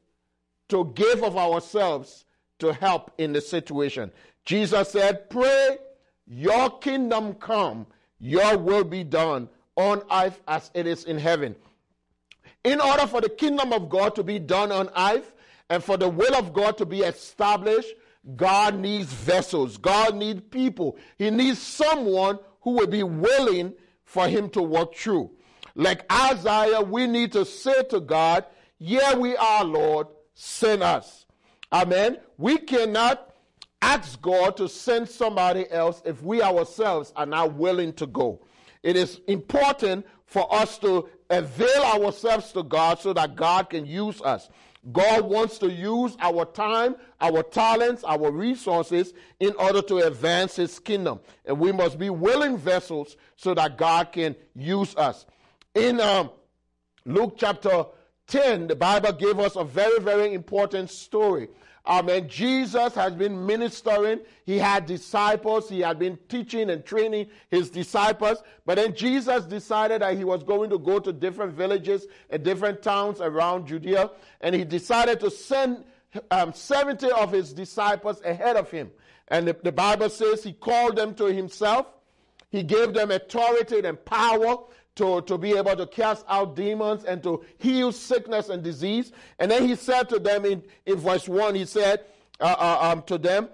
to 0.69 0.91
give 0.95 1.23
of 1.23 1.37
ourselves 1.37 2.25
to 2.59 2.73
help 2.73 3.11
in 3.17 3.33
the 3.33 3.41
situation. 3.41 4.11
Jesus 4.45 4.89
said, 4.89 5.29
Pray, 5.29 5.77
your 6.25 6.79
kingdom 6.79 7.33
come, 7.35 7.85
your 8.19 8.57
will 8.57 8.83
be 8.83 9.03
done 9.03 9.49
on 9.75 10.01
earth 10.11 10.41
as 10.47 10.71
it 10.73 10.87
is 10.87 11.03
in 11.05 11.17
heaven. 11.17 11.55
In 12.63 12.79
order 12.79 13.07
for 13.07 13.21
the 13.21 13.29
kingdom 13.29 13.73
of 13.73 13.89
God 13.89 14.15
to 14.15 14.23
be 14.23 14.39
done 14.39 14.71
on 14.71 14.89
earth 14.95 15.33
and 15.69 15.83
for 15.83 15.97
the 15.97 16.09
will 16.09 16.35
of 16.35 16.53
God 16.53 16.77
to 16.77 16.85
be 16.85 16.99
established, 16.99 17.93
God 18.35 18.75
needs 18.75 19.11
vessels. 19.11 19.77
God 19.77 20.15
needs 20.15 20.41
people. 20.51 20.97
He 21.17 21.31
needs 21.31 21.59
someone 21.59 22.37
who 22.61 22.71
will 22.71 22.87
be 22.87 23.03
willing 23.03 23.73
for 24.03 24.27
him 24.27 24.49
to 24.51 24.61
work 24.61 24.95
through. 24.95 25.31
Like 25.73 26.11
Isaiah, 26.11 26.81
we 26.81 27.07
need 27.07 27.31
to 27.31 27.45
say 27.45 27.83
to 27.89 27.99
God, 27.99 28.45
Here 28.77 29.17
we 29.17 29.35
are, 29.37 29.63
Lord, 29.63 30.07
send 30.33 30.83
us. 30.83 31.25
Amen. 31.71 32.17
We 32.37 32.57
cannot 32.57 33.33
ask 33.81 34.21
God 34.21 34.57
to 34.57 34.69
send 34.69 35.09
somebody 35.09 35.69
else 35.71 36.01
if 36.05 36.21
we 36.21 36.41
ourselves 36.41 37.11
are 37.15 37.25
not 37.25 37.53
willing 37.53 37.93
to 37.93 38.05
go. 38.05 38.45
It 38.83 38.95
is 38.95 39.21
important 39.27 40.05
for 40.31 40.47
us 40.55 40.77
to 40.77 41.09
avail 41.29 41.83
ourselves 41.83 42.53
to 42.53 42.63
God 42.63 42.99
so 42.99 43.11
that 43.11 43.35
God 43.35 43.69
can 43.69 43.85
use 43.85 44.21
us. 44.21 44.47
God 44.93 45.25
wants 45.25 45.57
to 45.57 45.69
use 45.69 46.15
our 46.21 46.45
time, 46.45 46.95
our 47.19 47.43
talents, 47.43 48.05
our 48.05 48.31
resources 48.31 49.13
in 49.41 49.53
order 49.59 49.81
to 49.81 49.97
advance 49.97 50.55
His 50.55 50.79
kingdom. 50.79 51.19
And 51.45 51.59
we 51.59 51.73
must 51.73 51.99
be 51.99 52.09
willing 52.09 52.57
vessels 52.57 53.17
so 53.35 53.53
that 53.55 53.77
God 53.77 54.13
can 54.13 54.37
use 54.55 54.95
us. 54.95 55.25
In 55.75 55.99
um, 55.99 56.29
Luke 57.03 57.35
chapter 57.37 57.83
10, 58.27 58.67
the 58.67 58.75
Bible 58.77 59.11
gave 59.11 59.37
us 59.37 59.57
a 59.57 59.65
very, 59.65 59.99
very 59.99 60.33
important 60.33 60.89
story 60.91 61.49
Amen. 61.85 62.29
Jesus 62.29 62.93
has 62.93 63.13
been 63.15 63.45
ministering. 63.45 64.19
He 64.45 64.59
had 64.59 64.85
disciples. 64.85 65.67
He 65.67 65.79
had 65.79 65.97
been 65.97 66.17
teaching 66.29 66.69
and 66.69 66.85
training 66.85 67.27
his 67.49 67.71
disciples. 67.71 68.43
But 68.65 68.75
then 68.75 68.95
Jesus 68.95 69.45
decided 69.45 70.01
that 70.01 70.15
he 70.15 70.23
was 70.23 70.43
going 70.43 70.69
to 70.69 70.77
go 70.77 70.99
to 70.99 71.11
different 71.11 71.53
villages 71.53 72.05
and 72.29 72.43
different 72.43 72.83
towns 72.83 73.19
around 73.19 73.67
Judea. 73.67 74.11
And 74.41 74.53
he 74.53 74.63
decided 74.63 75.19
to 75.21 75.31
send 75.31 75.83
um, 76.29 76.53
70 76.53 77.11
of 77.11 77.31
his 77.31 77.51
disciples 77.51 78.21
ahead 78.23 78.57
of 78.57 78.69
him. 78.69 78.91
And 79.29 79.47
the, 79.47 79.57
the 79.63 79.71
Bible 79.71 80.09
says 80.09 80.43
he 80.43 80.53
called 80.53 80.97
them 80.97 81.15
to 81.15 81.25
himself. 81.25 81.87
He 82.51 82.63
gave 82.63 82.93
them 82.93 83.11
authority 83.11 83.79
and 83.79 84.03
power 84.03 84.57
to, 84.95 85.21
to 85.21 85.37
be 85.37 85.53
able 85.57 85.75
to 85.75 85.87
cast 85.87 86.25
out 86.27 86.55
demons 86.55 87.05
and 87.05 87.23
to 87.23 87.43
heal 87.57 87.91
sickness 87.91 88.49
and 88.49 88.63
disease. 88.63 89.11
And 89.39 89.49
then 89.49 89.67
he 89.67 89.75
said 89.75 90.09
to 90.09 90.19
them 90.19 90.45
in, 90.45 90.63
in 90.85 90.97
verse 90.97 91.27
1, 91.27 91.55
he 91.55 91.65
said 91.65 92.05
uh, 92.39 92.55
uh, 92.57 92.91
um, 92.91 93.03
to 93.03 93.17
them, 93.17 93.49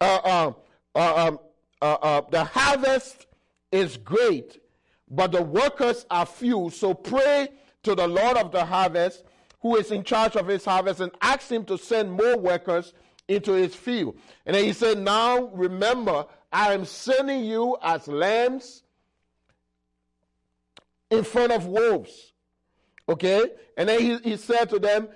uh, 0.00 0.20
um, 0.24 0.56
uh 0.94 1.26
um, 1.26 1.38
uh, 1.80 1.96
uh, 2.02 2.20
The 2.30 2.44
harvest 2.44 3.26
is 3.72 3.96
great, 3.96 4.60
but 5.10 5.32
the 5.32 5.42
workers 5.42 6.06
are 6.10 6.26
few. 6.26 6.70
So 6.70 6.94
pray 6.94 7.48
to 7.82 7.94
the 7.94 8.06
Lord 8.06 8.36
of 8.36 8.52
the 8.52 8.64
harvest, 8.64 9.24
who 9.60 9.76
is 9.76 9.90
in 9.90 10.04
charge 10.04 10.36
of 10.36 10.46
his 10.46 10.64
harvest, 10.64 11.00
and 11.00 11.12
ask 11.20 11.50
him 11.50 11.64
to 11.66 11.78
send 11.78 12.12
more 12.12 12.38
workers 12.38 12.92
into 13.28 13.52
his 13.52 13.74
field. 13.74 14.18
And 14.44 14.54
then 14.54 14.64
he 14.64 14.72
said, 14.72 14.98
Now 14.98 15.44
remember, 15.54 16.26
I 16.52 16.72
am 16.74 16.84
sending 16.84 17.44
you 17.44 17.76
as 17.82 18.08
lambs 18.08 18.82
in 21.10 21.24
front 21.24 21.52
of 21.52 21.66
wolves. 21.66 22.32
Okay? 23.08 23.50
And 23.76 23.88
then 23.88 24.00
he, 24.00 24.18
he 24.18 24.36
said 24.36 24.68
to 24.70 24.78
them, 24.78 25.08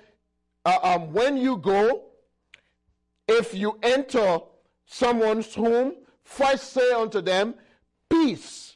uh, 0.65 0.77
um, 0.81 1.13
When 1.13 1.37
you 1.37 1.57
go, 1.57 2.03
if 3.27 3.53
you 3.53 3.77
enter 3.81 4.39
someone's 4.85 5.53
home, 5.53 5.95
first 6.23 6.73
say 6.73 6.91
unto 6.91 7.21
them, 7.21 7.55
Peace 8.09 8.75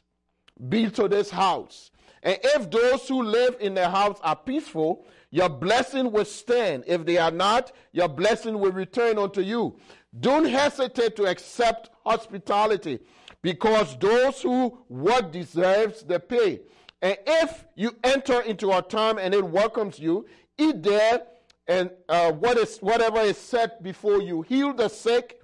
be 0.68 0.90
to 0.90 1.08
this 1.08 1.30
house. 1.30 1.90
And 2.22 2.38
if 2.42 2.70
those 2.70 3.06
who 3.06 3.22
live 3.22 3.56
in 3.60 3.74
the 3.74 3.88
house 3.88 4.18
are 4.22 4.36
peaceful, 4.36 5.06
your 5.30 5.48
blessing 5.48 6.10
will 6.10 6.24
stand. 6.24 6.84
If 6.86 7.04
they 7.04 7.18
are 7.18 7.30
not, 7.30 7.72
your 7.92 8.08
blessing 8.08 8.58
will 8.58 8.72
return 8.72 9.18
unto 9.18 9.42
you. 9.42 9.78
Don't 10.18 10.46
hesitate 10.46 11.14
to 11.16 11.26
accept 11.26 11.90
hospitality 12.04 13.00
because 13.42 13.96
those 13.98 14.40
who 14.40 14.78
work 14.88 15.30
deserves 15.30 16.02
the 16.02 16.18
pay. 16.18 16.62
And 17.02 17.16
if 17.26 17.64
you 17.74 17.94
enter 18.02 18.40
into 18.40 18.72
a 18.72 18.82
time 18.82 19.18
and 19.18 19.34
it 19.34 19.44
welcomes 19.44 19.98
you, 19.98 20.26
eat 20.58 20.82
there 20.82 21.22
and 21.68 21.90
uh, 22.08 22.32
what 22.32 22.56
is 22.58 22.78
whatever 22.78 23.20
is 23.20 23.36
set 23.36 23.82
before 23.82 24.22
you. 24.22 24.42
Heal 24.42 24.72
the 24.72 24.88
sick 24.88 25.40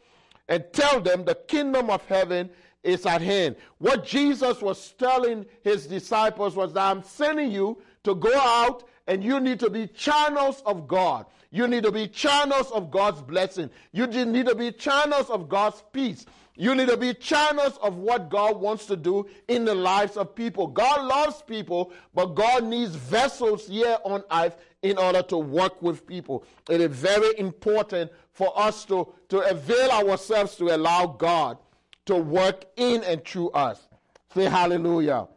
and 0.48 0.64
tell 0.72 1.00
them 1.00 1.24
the 1.24 1.34
kingdom 1.34 1.90
of 1.90 2.04
heaven 2.06 2.50
is 2.82 3.06
at 3.06 3.22
hand. 3.22 3.56
What 3.78 4.04
Jesus 4.04 4.60
was 4.60 4.92
telling 4.98 5.46
his 5.62 5.86
disciples 5.86 6.56
was 6.56 6.72
that 6.74 6.90
I'm 6.90 7.02
sending 7.02 7.50
you 7.50 7.78
to 8.04 8.14
go 8.14 8.34
out 8.34 8.84
and 9.06 9.22
you 9.22 9.40
need 9.40 9.60
to 9.60 9.70
be 9.70 9.86
channels 9.86 10.62
of 10.66 10.88
God. 10.88 11.26
You 11.50 11.68
need 11.68 11.82
to 11.84 11.92
be 11.92 12.08
channels 12.08 12.70
of 12.70 12.90
God's 12.90 13.20
blessing. 13.20 13.68
You 13.92 14.06
need 14.06 14.46
to 14.46 14.54
be 14.54 14.72
channels 14.72 15.28
of 15.28 15.48
God's 15.48 15.82
peace. 15.92 16.24
You 16.54 16.74
need 16.74 16.88
to 16.88 16.96
be 16.98 17.14
channels 17.14 17.78
of 17.82 17.96
what 17.96 18.28
God 18.28 18.60
wants 18.60 18.84
to 18.86 18.96
do 18.96 19.26
in 19.48 19.64
the 19.64 19.74
lives 19.74 20.16
of 20.16 20.34
people. 20.34 20.66
God 20.66 21.06
loves 21.06 21.42
people, 21.42 21.92
but 22.14 22.34
God 22.34 22.64
needs 22.64 22.94
vessels 22.94 23.66
here 23.68 23.96
on 24.04 24.22
earth 24.30 24.56
in 24.82 24.98
order 24.98 25.22
to 25.22 25.38
work 25.38 25.80
with 25.80 26.06
people. 26.06 26.44
It 26.68 26.80
is 26.80 26.90
very 26.90 27.38
important 27.38 28.10
for 28.32 28.52
us 28.58 28.84
to, 28.86 29.08
to 29.30 29.38
avail 29.48 29.90
ourselves 29.90 30.56
to 30.56 30.74
allow 30.74 31.06
God 31.06 31.58
to 32.06 32.16
work 32.16 32.64
in 32.76 33.02
and 33.04 33.24
through 33.24 33.50
us. 33.50 33.88
Say 34.34 34.44
hallelujah. 34.44 35.28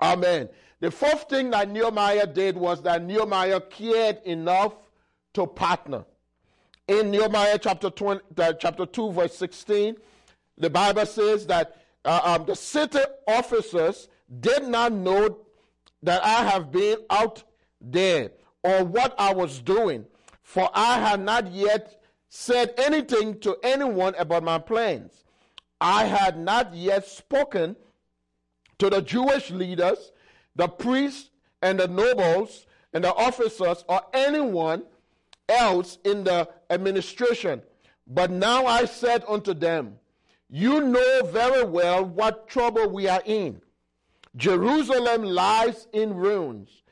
Amen. 0.00 0.48
The 0.80 0.90
fourth 0.90 1.28
thing 1.28 1.50
that 1.50 1.70
Nehemiah 1.70 2.26
did 2.26 2.56
was 2.56 2.82
that 2.82 3.04
Nehemiah 3.04 3.60
cared 3.60 4.20
enough 4.24 4.74
to 5.34 5.46
partner. 5.46 6.04
In 6.88 7.10
Nehemiah 7.10 7.58
chapter, 7.58 7.90
20, 7.90 8.20
uh, 8.38 8.52
chapter 8.54 8.86
2, 8.86 9.12
verse 9.12 9.36
16, 9.36 9.96
the 10.58 10.70
Bible 10.70 11.06
says 11.06 11.46
that 11.46 11.76
uh, 12.04 12.20
um, 12.24 12.46
the 12.46 12.56
city 12.56 13.00
officers 13.26 14.08
did 14.40 14.64
not 14.64 14.92
know 14.92 15.38
that 16.02 16.24
I 16.24 16.44
have 16.44 16.70
been 16.70 16.98
out 17.10 17.42
there 17.80 18.30
or 18.62 18.84
what 18.84 19.14
I 19.18 19.32
was 19.32 19.60
doing, 19.60 20.06
for 20.42 20.70
I 20.74 20.98
had 20.98 21.20
not 21.20 21.50
yet 21.52 22.00
said 22.28 22.74
anything 22.78 23.40
to 23.40 23.56
anyone 23.62 24.14
about 24.18 24.42
my 24.44 24.58
plans. 24.58 25.24
I 25.80 26.04
had 26.04 26.38
not 26.38 26.74
yet 26.74 27.06
spoken 27.06 27.76
to 28.78 28.90
the 28.90 29.02
Jewish 29.02 29.50
leaders, 29.50 30.12
the 30.56 30.68
priests, 30.68 31.30
and 31.62 31.80
the 31.80 31.88
nobles, 31.88 32.66
and 32.92 33.04
the 33.04 33.14
officers, 33.14 33.84
or 33.88 34.00
anyone 34.12 34.82
else 35.48 35.98
in 36.04 36.24
the 36.24 36.48
administration. 36.70 37.62
But 38.06 38.30
now 38.30 38.66
I 38.66 38.84
said 38.84 39.24
unto 39.28 39.54
them, 39.54 39.99
You 40.50 40.80
know 40.80 41.22
very 41.26 41.64
well 41.64 42.04
what 42.04 42.48
trouble 42.48 42.90
we 42.90 43.06
are 43.06 43.22
in. 43.24 43.62
Jerusalem 44.36 45.22
lies 45.22 45.86
in 45.92 46.14
ruins, 46.14 46.82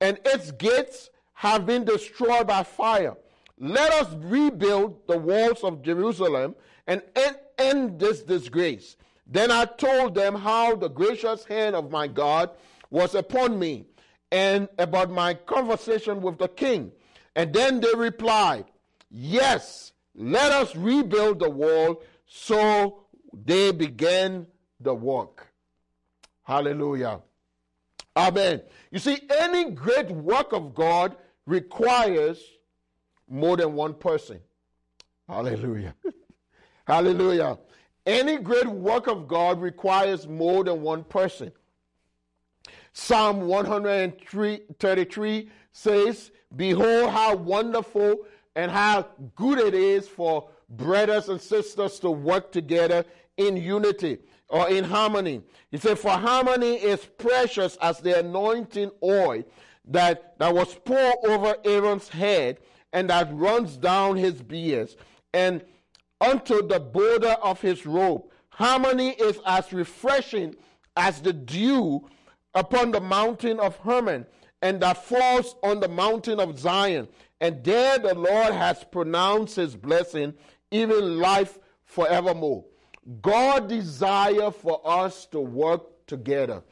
and 0.00 0.18
its 0.24 0.52
gates 0.52 1.10
have 1.34 1.66
been 1.66 1.84
destroyed 1.84 2.46
by 2.46 2.62
fire. 2.62 3.16
Let 3.58 3.92
us 3.92 4.14
rebuild 4.14 5.06
the 5.08 5.18
walls 5.18 5.64
of 5.64 5.82
Jerusalem 5.82 6.54
and 6.86 7.02
end, 7.16 7.36
end 7.58 7.98
this 7.98 8.22
disgrace. 8.22 8.96
Then 9.26 9.50
I 9.50 9.64
told 9.64 10.14
them 10.14 10.34
how 10.34 10.76
the 10.76 10.88
gracious 10.88 11.44
hand 11.44 11.74
of 11.74 11.90
my 11.90 12.06
God 12.06 12.50
was 12.90 13.14
upon 13.14 13.58
me 13.58 13.86
and 14.30 14.68
about 14.78 15.10
my 15.10 15.34
conversation 15.34 16.22
with 16.22 16.38
the 16.38 16.48
king. 16.48 16.92
And 17.34 17.52
then 17.52 17.80
they 17.80 17.94
replied, 17.96 18.66
Yes, 19.10 19.92
let 20.14 20.52
us 20.52 20.74
rebuild 20.76 21.40
the 21.40 21.50
wall. 21.50 22.02
So 22.32 23.06
they 23.32 23.72
began 23.72 24.46
the 24.78 24.94
work. 24.94 25.48
Hallelujah. 26.44 27.22
Amen. 28.16 28.62
You 28.92 29.00
see, 29.00 29.18
any 29.40 29.72
great 29.72 30.08
work 30.10 30.52
of 30.52 30.72
God 30.72 31.16
requires 31.44 32.40
more 33.28 33.56
than 33.56 33.74
one 33.74 33.94
person. 33.94 34.38
Hallelujah. 35.28 35.96
Hallelujah. 36.86 37.58
Any 38.06 38.38
great 38.38 38.68
work 38.68 39.08
of 39.08 39.26
God 39.26 39.60
requires 39.60 40.28
more 40.28 40.62
than 40.62 40.82
one 40.82 41.02
person. 41.02 41.50
Psalm 42.92 43.48
133 43.48 45.50
says, 45.72 46.30
Behold, 46.54 47.10
how 47.10 47.34
wonderful 47.34 48.18
and 48.54 48.70
how 48.70 49.08
good 49.34 49.58
it 49.58 49.74
is 49.74 50.06
for 50.06 50.48
brothers 50.70 51.28
and 51.28 51.40
sisters 51.40 51.98
to 52.00 52.10
work 52.10 52.52
together 52.52 53.04
in 53.36 53.56
unity 53.56 54.18
or 54.48 54.68
in 54.68 54.84
harmony. 54.84 55.42
He 55.70 55.78
said, 55.78 55.98
For 55.98 56.10
harmony 56.10 56.74
is 56.74 57.04
precious 57.04 57.76
as 57.80 57.98
the 57.98 58.18
anointing 58.18 58.90
oil 59.02 59.44
that, 59.86 60.38
that 60.38 60.54
was 60.54 60.74
poured 60.74 61.16
over 61.24 61.56
Aaron's 61.64 62.08
head 62.08 62.58
and 62.92 63.10
that 63.10 63.28
runs 63.32 63.76
down 63.76 64.16
his 64.16 64.42
beard 64.42 64.94
and 65.32 65.62
unto 66.20 66.66
the 66.66 66.80
border 66.80 67.36
of 67.42 67.60
his 67.60 67.86
robe. 67.86 68.24
Harmony 68.50 69.10
is 69.10 69.40
as 69.46 69.72
refreshing 69.72 70.54
as 70.96 71.22
the 71.22 71.32
dew 71.32 72.08
upon 72.54 72.90
the 72.90 73.00
mountain 73.00 73.58
of 73.60 73.76
Hermon 73.78 74.26
and 74.62 74.80
that 74.80 75.04
falls 75.04 75.56
on 75.62 75.80
the 75.80 75.88
mountain 75.88 76.40
of 76.40 76.58
Zion. 76.58 77.08
And 77.40 77.64
there 77.64 77.98
the 77.98 78.14
Lord 78.14 78.52
has 78.52 78.84
pronounced 78.84 79.56
his 79.56 79.74
blessing, 79.74 80.34
even 80.70 81.18
life 81.18 81.58
forevermore. 81.84 82.64
God 83.22 83.68
desire 83.68 84.50
for 84.50 84.80
us 84.84 85.26
to 85.26 85.40
work 85.40 86.06
together. 86.06 86.62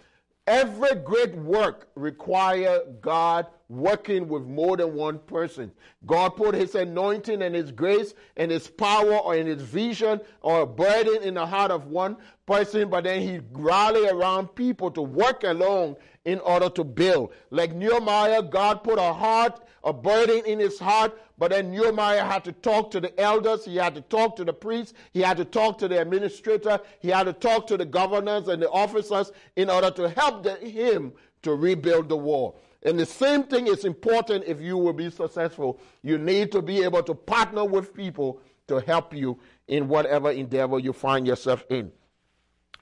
Every 0.47 0.95
great 0.95 1.35
work 1.35 1.89
require 1.95 2.81
God 3.03 3.47
working 3.69 4.29
with 4.29 4.45
more 4.45 4.79
than 4.79 4.95
one 4.95 5.19
person. 5.19 5.71
God 6.07 6.31
put 6.31 6.55
his 6.55 6.75
anointing 6.75 7.43
and 7.43 7.55
his 7.55 7.71
grace 7.71 8.15
and 8.37 8.51
his 8.51 8.67
power 8.67 9.19
or 9.19 9.35
in 9.35 9.47
his 9.47 9.61
vision 9.61 10.21
or 10.41 10.65
burden 10.67 11.23
in 11.23 11.35
the 11.35 11.45
heart 11.45 11.71
of 11.71 11.89
one 11.89 12.17
person, 12.47 12.89
but 12.89 13.05
then 13.05 13.21
he 13.21 13.41
rally 13.53 14.09
around 14.09 14.55
people 14.55 14.91
to 14.93 15.03
work 15.03 15.45
along 15.45 15.97
in 16.29 16.41
order 16.41 16.69
to 16.69 16.85
build. 16.85 17.33
Like 17.49 17.75
Nehemiah, 17.75 18.43
God 18.43 18.85
put 18.85 18.99
a 18.99 19.15
heart, 19.15 19.63
a 19.83 19.95
burden 19.95 20.45
in 20.45 20.59
his 20.59 20.79
heart, 20.79 21.19
but 21.39 21.53
then 21.53 21.71
Nehemiah 21.71 22.23
had 22.23 22.45
to 22.45 22.53
talk 22.53 22.91
to 22.91 23.01
the 23.01 23.19
elders, 23.19 23.65
he 23.65 23.77
had 23.77 23.95
to 23.95 24.03
talk 24.03 24.37
to 24.37 24.45
the 24.45 24.53
priests, 24.53 24.93
he 25.15 25.23
had 25.23 25.39
to 25.39 25.47
talk 25.47 25.79
to 25.79 25.89
the 25.89 25.99
administrator, 26.03 26.81
he 27.01 27.09
had 27.09 27.25
to 27.25 27.33
talk 27.33 27.67
to 27.69 27.79
the 27.79 27.87
governors 27.87 28.49
and 28.49 28.61
the 28.61 28.69
officers 28.69 29.33
in 29.57 29.71
order 29.71 29.91
to 29.93 30.11
help 30.11 30.43
the, 30.43 30.57
him 30.57 31.15
to 31.41 31.55
rebuild 31.55 32.11
the 32.11 32.17
wall. 32.17 32.61
And 32.83 32.99
the 32.99 33.07
same 33.07 33.45
thing 33.45 33.67
is 33.67 33.87
important 33.87 34.45
if 34.47 34.61
you 34.61 34.77
will 34.77 34.93
be 34.93 35.09
successful. 35.11 35.81
You 36.03 36.19
need 36.19 36.53
to 36.53 36.61
be 36.61 36.83
able 36.83 37.03
to 37.05 37.15
partner 37.15 37.65
with 37.65 37.95
people 37.95 38.43
to 38.67 38.81
help 38.81 39.15
you 39.15 39.39
in 39.67 39.89
whatever 39.89 40.31
endeavor 40.31 40.79
you 40.79 40.93
find 40.93 41.27
yourself 41.27 41.65
in. 41.71 41.91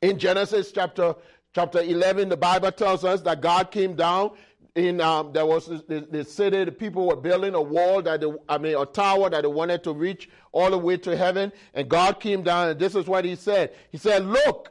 In 0.03 0.19
Genesis 0.19 0.73
chapter 0.73 1.15
chapter 1.57 1.81
11, 1.81 2.29
the 2.29 2.37
Bible 2.37 2.71
tells 2.71 3.03
us 3.03 3.23
that 3.23 3.41
God 3.41 3.71
came 3.71 3.95
down 3.95 4.33
in 4.75 5.01
um, 5.01 5.33
there 5.33 5.47
was 5.47 5.65
the, 5.65 6.07
the, 6.11 6.23
city 6.23 6.63
the 6.65 6.71
people 6.71 7.07
were 7.07 7.17
building 7.17 7.55
a 7.55 7.63
wall 7.63 8.03
that 8.03 8.21
they, 8.21 8.31
i 8.47 8.59
mean 8.59 8.77
a 8.77 8.85
tower 8.85 9.31
that 9.31 9.41
they 9.41 9.49
wanted 9.49 9.83
to 9.83 9.95
reach 9.95 10.29
all 10.53 10.71
the 10.71 10.77
way 10.77 10.99
to 10.99 11.17
heaven 11.17 11.51
and 11.73 11.89
god 11.89 12.21
came 12.21 12.43
down 12.43 12.69
and 12.69 12.79
this 12.79 12.95
is 12.95 13.07
what 13.07 13.25
he 13.25 13.35
said. 13.35 13.75
He 13.91 13.97
said 13.97 14.27
look 14.27 14.71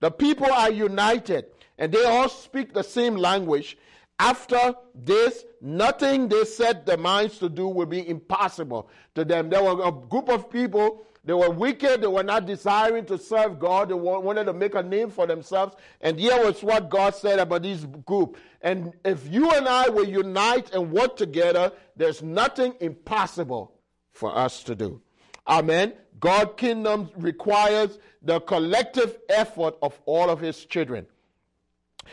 the 0.00 0.10
people 0.10 0.52
are 0.52 0.70
united 0.70 1.46
and 1.78 1.90
they 1.90 2.04
all 2.04 2.28
speak 2.28 2.74
the 2.74 2.84
same 2.84 3.16
language. 3.16 3.78
After 4.18 4.74
this 4.94 5.46
nothing 5.62 6.28
they 6.28 6.44
set 6.44 6.84
their 6.84 6.98
minds 6.98 7.38
to 7.38 7.48
do 7.48 7.66
will 7.66 7.86
be 7.86 8.06
impossible 8.06 8.90
to 9.14 9.24
them. 9.24 9.48
There 9.48 9.62
were 9.62 9.86
a 9.86 9.90
group 9.90 10.28
of 10.28 10.50
people 10.50 11.06
they 11.24 11.34
were 11.34 11.50
wicked. 11.50 12.00
They 12.00 12.06
were 12.06 12.22
not 12.22 12.46
desiring 12.46 13.04
to 13.06 13.18
serve 13.18 13.58
God. 13.58 13.90
They 13.90 13.94
wanted 13.94 14.44
to 14.44 14.52
make 14.52 14.74
a 14.74 14.82
name 14.82 15.10
for 15.10 15.26
themselves. 15.26 15.76
And 16.00 16.18
here 16.18 16.42
was 16.44 16.62
what 16.62 16.88
God 16.88 17.14
said 17.14 17.38
about 17.38 17.62
this 17.62 17.84
group. 18.06 18.38
And 18.62 18.94
if 19.04 19.30
you 19.30 19.50
and 19.50 19.68
I 19.68 19.88
will 19.88 20.08
unite 20.08 20.72
and 20.72 20.90
work 20.90 21.16
together, 21.16 21.72
there's 21.96 22.22
nothing 22.22 22.74
impossible 22.80 23.72
for 24.12 24.36
us 24.36 24.62
to 24.64 24.74
do. 24.74 25.02
Amen. 25.46 25.92
God's 26.18 26.52
kingdom 26.56 27.10
requires 27.16 27.98
the 28.22 28.40
collective 28.40 29.18
effort 29.28 29.76
of 29.82 30.00
all 30.06 30.30
of 30.30 30.40
his 30.40 30.64
children. 30.64 31.06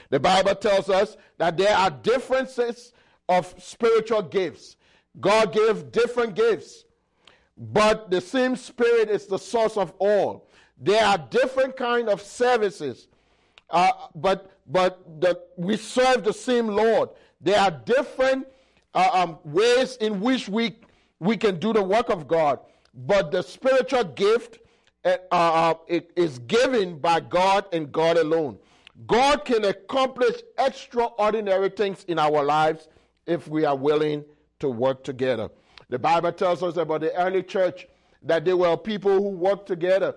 The 0.09 0.19
Bible 0.19 0.55
tells 0.55 0.89
us 0.89 1.17
that 1.37 1.57
there 1.57 1.75
are 1.75 1.89
differences 1.89 2.93
of 3.29 3.53
spiritual 3.57 4.21
gifts. 4.21 4.75
God 5.19 5.53
gave 5.53 5.91
different 5.91 6.35
gifts 6.35 6.85
but 7.57 8.11
the 8.11 8.21
same 8.21 8.55
spirit 8.55 9.09
is 9.09 9.25
the 9.25 9.37
source 9.37 9.77
of 9.77 9.93
all. 9.99 10.47
There 10.79 11.03
are 11.03 11.17
different 11.17 11.75
kind 11.75 12.07
of 12.07 12.21
services 12.21 13.07
uh, 13.69 13.91
but 14.15 14.51
but 14.67 15.21
the, 15.21 15.39
we 15.57 15.77
serve 15.77 16.23
the 16.23 16.33
same 16.33 16.67
lord. 16.67 17.09
There 17.41 17.59
are 17.59 17.71
different 17.71 18.47
uh, 18.93 19.09
um, 19.13 19.39
ways 19.43 19.97
in 19.97 20.19
which 20.19 20.49
we 20.49 20.77
we 21.19 21.37
can 21.37 21.59
do 21.59 21.73
the 21.73 21.83
work 21.83 22.09
of 22.09 22.27
god. 22.27 22.59
But 22.93 23.31
the 23.31 23.41
spiritual 23.41 24.05
gift 24.05 24.59
uh, 25.05 25.17
uh 25.31 25.73
is 25.89 26.39
given 26.39 26.99
by 26.99 27.19
god 27.19 27.65
and 27.73 27.91
god 27.91 28.17
alone. 28.17 28.57
God 29.05 29.45
can 29.45 29.65
accomplish 29.65 30.35
extraordinary 30.57 31.69
things 31.69 32.03
in 32.07 32.17
our 32.17 32.43
lives 32.43 32.87
if 33.27 33.47
we 33.47 33.63
are 33.65 33.75
willing 33.75 34.25
to 34.59 34.69
work 34.69 35.03
together 35.03 35.49
the 35.89 35.99
Bible 35.99 36.31
tells 36.31 36.63
us 36.63 36.77
about 36.77 37.01
the 37.01 37.13
early 37.15 37.43
church 37.43 37.87
that 38.23 38.45
they 38.45 38.53
were 38.53 38.75
people 38.77 39.13
who 39.13 39.29
worked 39.29 39.67
together. 39.67 40.15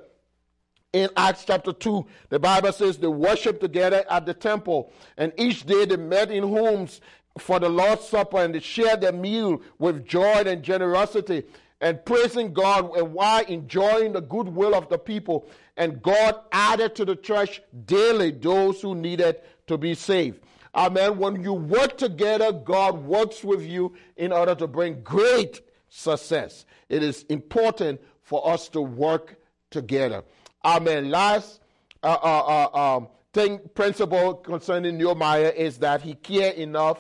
In 0.93 1.09
Acts 1.17 1.45
chapter 1.45 1.73
2, 1.73 2.05
the 2.31 2.41
Bible 2.41 2.73
says 2.73 2.99
they 2.99 3.07
worshiped 3.07 3.61
together 3.61 4.05
at 4.11 4.27
the 4.27 4.35
temple, 4.35 4.93
and 5.17 5.33
each 5.37 5.65
day 5.65 5.85
they 5.85 5.97
met 5.97 6.33
in 6.33 6.43
homes 6.43 7.01
for 7.39 7.61
the 7.61 7.69
Lord's 7.69 8.05
Supper 8.05 8.39
and 8.39 8.55
they 8.55 8.61
shared 8.61 9.01
their 9.01 9.13
meal 9.13 9.63
with 9.79 10.07
joy 10.07 10.43
and 10.47 10.63
generosity 10.63 11.45
and 11.81 12.05
praising 12.05 12.53
God 12.53 12.95
and 12.97 13.13
while 13.13 13.45
enjoying 13.47 14.13
the 14.13 14.21
goodwill 14.21 14.75
of 14.75 14.89
the 14.89 14.99
people. 14.99 15.49
And 15.77 16.03
God 16.03 16.37
added 16.53 16.95
to 16.97 17.05
the 17.05 17.17
church 17.17 17.63
daily 17.87 18.33
those 18.33 18.83
who 18.83 18.95
needed 18.95 19.37
to 19.69 19.79
be 19.79 19.95
saved. 19.95 20.41
Amen. 20.75 21.19
When 21.19 21.43
you 21.43 21.53
work 21.53 21.99
together, 21.99 22.53
God 22.53 23.05
works 23.05 23.43
with 23.43 23.63
you 23.63 23.95
in 24.17 24.33
order 24.33 24.55
to 24.55 24.67
bring 24.67 25.03
great 25.03 25.61
success. 25.89 26.65
It 26.89 27.03
is 27.03 27.25
important 27.29 28.01
for 28.23 28.49
us 28.49 28.69
to 28.71 28.81
work 28.81 29.37
together. 29.71 30.23
Amen. 30.65 31.11
Last 31.11 31.61
uh, 32.03 32.17
uh, 32.23 32.69
uh, 32.73 32.97
um, 32.97 33.09
thing, 33.33 33.61
principle 33.75 34.35
concerning 34.35 34.97
Nehemiah 34.97 35.53
is 35.57 35.79
that 35.79 36.03
he 36.03 36.15
cared 36.15 36.57
enough 36.57 36.99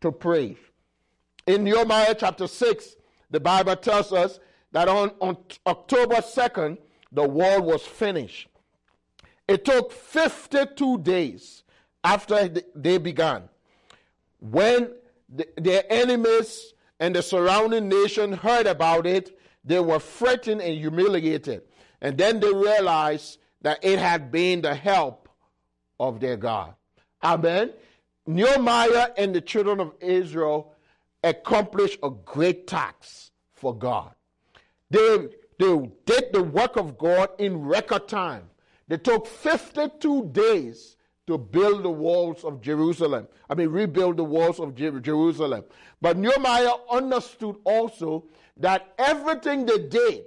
to 0.00 0.10
pray. 0.10 0.56
In 1.46 1.64
Nehemiah 1.64 2.14
chapter 2.18 2.46
6, 2.46 2.96
the 3.30 3.40
Bible 3.40 3.76
tells 3.76 4.12
us 4.12 4.40
that 4.72 4.88
on, 4.88 5.12
on 5.20 5.36
October 5.66 6.16
2nd, 6.16 6.78
the 7.12 7.26
wall 7.26 7.62
was 7.62 7.82
finished. 7.82 8.48
It 9.46 9.64
took 9.64 9.92
52 9.92 10.98
days 10.98 11.63
after 12.04 12.48
they 12.74 12.98
began. 12.98 13.48
When 14.38 14.92
the, 15.34 15.48
their 15.56 15.84
enemies 15.90 16.74
and 17.00 17.16
the 17.16 17.22
surrounding 17.22 17.88
nation 17.88 18.32
heard 18.32 18.66
about 18.66 19.06
it, 19.06 19.38
they 19.64 19.80
were 19.80 19.98
threatened 19.98 20.60
and 20.60 20.78
humiliated. 20.78 21.62
And 22.00 22.18
then 22.18 22.38
they 22.38 22.52
realized 22.52 23.38
that 23.62 23.82
it 23.82 23.98
had 23.98 24.30
been 24.30 24.60
the 24.60 24.74
help 24.74 25.28
of 25.98 26.20
their 26.20 26.36
God. 26.36 26.74
Amen. 27.22 27.72
Nehemiah 28.26 29.08
and 29.16 29.34
the 29.34 29.40
children 29.40 29.80
of 29.80 29.94
Israel 30.00 30.74
accomplished 31.22 31.98
a 32.02 32.10
great 32.10 32.66
task 32.66 33.30
for 33.54 33.74
God. 33.74 34.14
They, 34.90 35.28
they 35.58 35.90
did 36.04 36.24
the 36.32 36.42
work 36.42 36.76
of 36.76 36.98
God 36.98 37.30
in 37.38 37.64
record 37.64 38.08
time. 38.08 38.44
They 38.88 38.98
took 38.98 39.26
52 39.26 40.26
days 40.26 40.93
to 41.26 41.38
build 41.38 41.82
the 41.82 41.90
walls 41.90 42.44
of 42.44 42.60
Jerusalem. 42.60 43.26
I 43.48 43.54
mean, 43.54 43.68
rebuild 43.68 44.18
the 44.18 44.24
walls 44.24 44.60
of 44.60 44.74
Jerusalem. 44.74 45.64
But 46.00 46.18
Nehemiah 46.18 46.74
understood 46.90 47.56
also 47.64 48.24
that 48.58 48.92
everything 48.98 49.64
they 49.64 49.78
did 49.78 50.24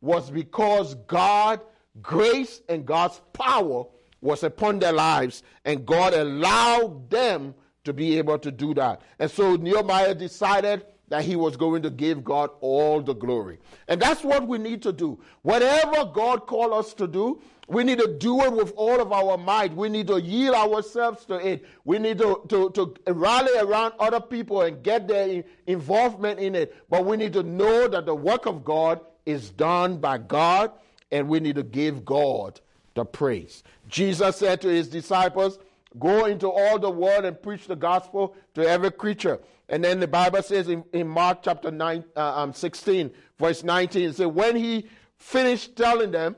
was 0.00 0.30
because 0.30 0.94
God, 1.06 1.60
grace, 2.00 2.62
and 2.68 2.86
God's 2.86 3.20
power 3.32 3.84
was 4.20 4.42
upon 4.42 4.78
their 4.78 4.92
lives, 4.92 5.42
and 5.64 5.86
God 5.86 6.14
allowed 6.14 7.10
them 7.10 7.54
to 7.84 7.92
be 7.92 8.18
able 8.18 8.38
to 8.38 8.50
do 8.50 8.74
that. 8.74 9.02
And 9.18 9.30
so 9.30 9.56
Nehemiah 9.56 10.14
decided 10.14 10.84
that 11.08 11.24
he 11.24 11.36
was 11.36 11.56
going 11.56 11.82
to 11.82 11.90
give 11.90 12.22
God 12.22 12.50
all 12.60 13.00
the 13.00 13.14
glory. 13.14 13.58
And 13.88 14.00
that's 14.00 14.22
what 14.22 14.46
we 14.46 14.58
need 14.58 14.82
to 14.82 14.92
do. 14.92 15.18
Whatever 15.42 16.04
God 16.04 16.46
called 16.46 16.72
us 16.72 16.92
to 16.94 17.06
do, 17.06 17.40
we 17.68 17.84
need 17.84 17.98
to 17.98 18.16
do 18.18 18.42
it 18.42 18.52
with 18.52 18.72
all 18.76 19.00
of 19.00 19.12
our 19.12 19.36
might. 19.36 19.74
We 19.74 19.88
need 19.88 20.06
to 20.06 20.20
yield 20.20 20.54
ourselves 20.54 21.24
to 21.26 21.34
it. 21.34 21.66
We 21.84 21.98
need 21.98 22.18
to, 22.18 22.42
to, 22.48 22.70
to 22.70 22.94
rally 23.12 23.52
around 23.58 23.94
other 23.98 24.20
people 24.20 24.62
and 24.62 24.82
get 24.82 25.06
their 25.06 25.44
involvement 25.66 26.40
in 26.40 26.54
it. 26.54 26.74
But 26.88 27.04
we 27.04 27.16
need 27.16 27.34
to 27.34 27.42
know 27.42 27.88
that 27.88 28.06
the 28.06 28.14
work 28.14 28.46
of 28.46 28.64
God 28.64 29.00
is 29.26 29.50
done 29.50 29.98
by 29.98 30.16
God, 30.16 30.72
and 31.12 31.28
we 31.28 31.40
need 31.40 31.56
to 31.56 31.62
give 31.62 32.04
God 32.06 32.60
the 32.94 33.04
praise. 33.04 33.62
Jesus 33.88 34.36
said 34.36 34.62
to 34.62 34.68
his 34.68 34.88
disciples, 34.88 35.58
Go 35.98 36.26
into 36.26 36.48
all 36.48 36.78
the 36.78 36.90
world 36.90 37.24
and 37.24 37.40
preach 37.40 37.66
the 37.66 37.76
gospel 37.76 38.36
to 38.54 38.66
every 38.66 38.90
creature. 38.90 39.40
And 39.68 39.84
then 39.84 40.00
the 40.00 40.08
Bible 40.08 40.42
says 40.42 40.68
in, 40.68 40.84
in 40.92 41.06
Mark 41.06 41.42
chapter 41.42 41.70
9, 41.70 42.04
uh, 42.16 42.42
um, 42.42 42.52
16, 42.52 43.10
verse 43.38 43.62
19, 43.62 44.08
it 44.08 44.16
says, 44.16 44.26
When 44.26 44.56
he 44.56 44.86
finished 45.18 45.76
telling 45.76 46.10
them, 46.10 46.36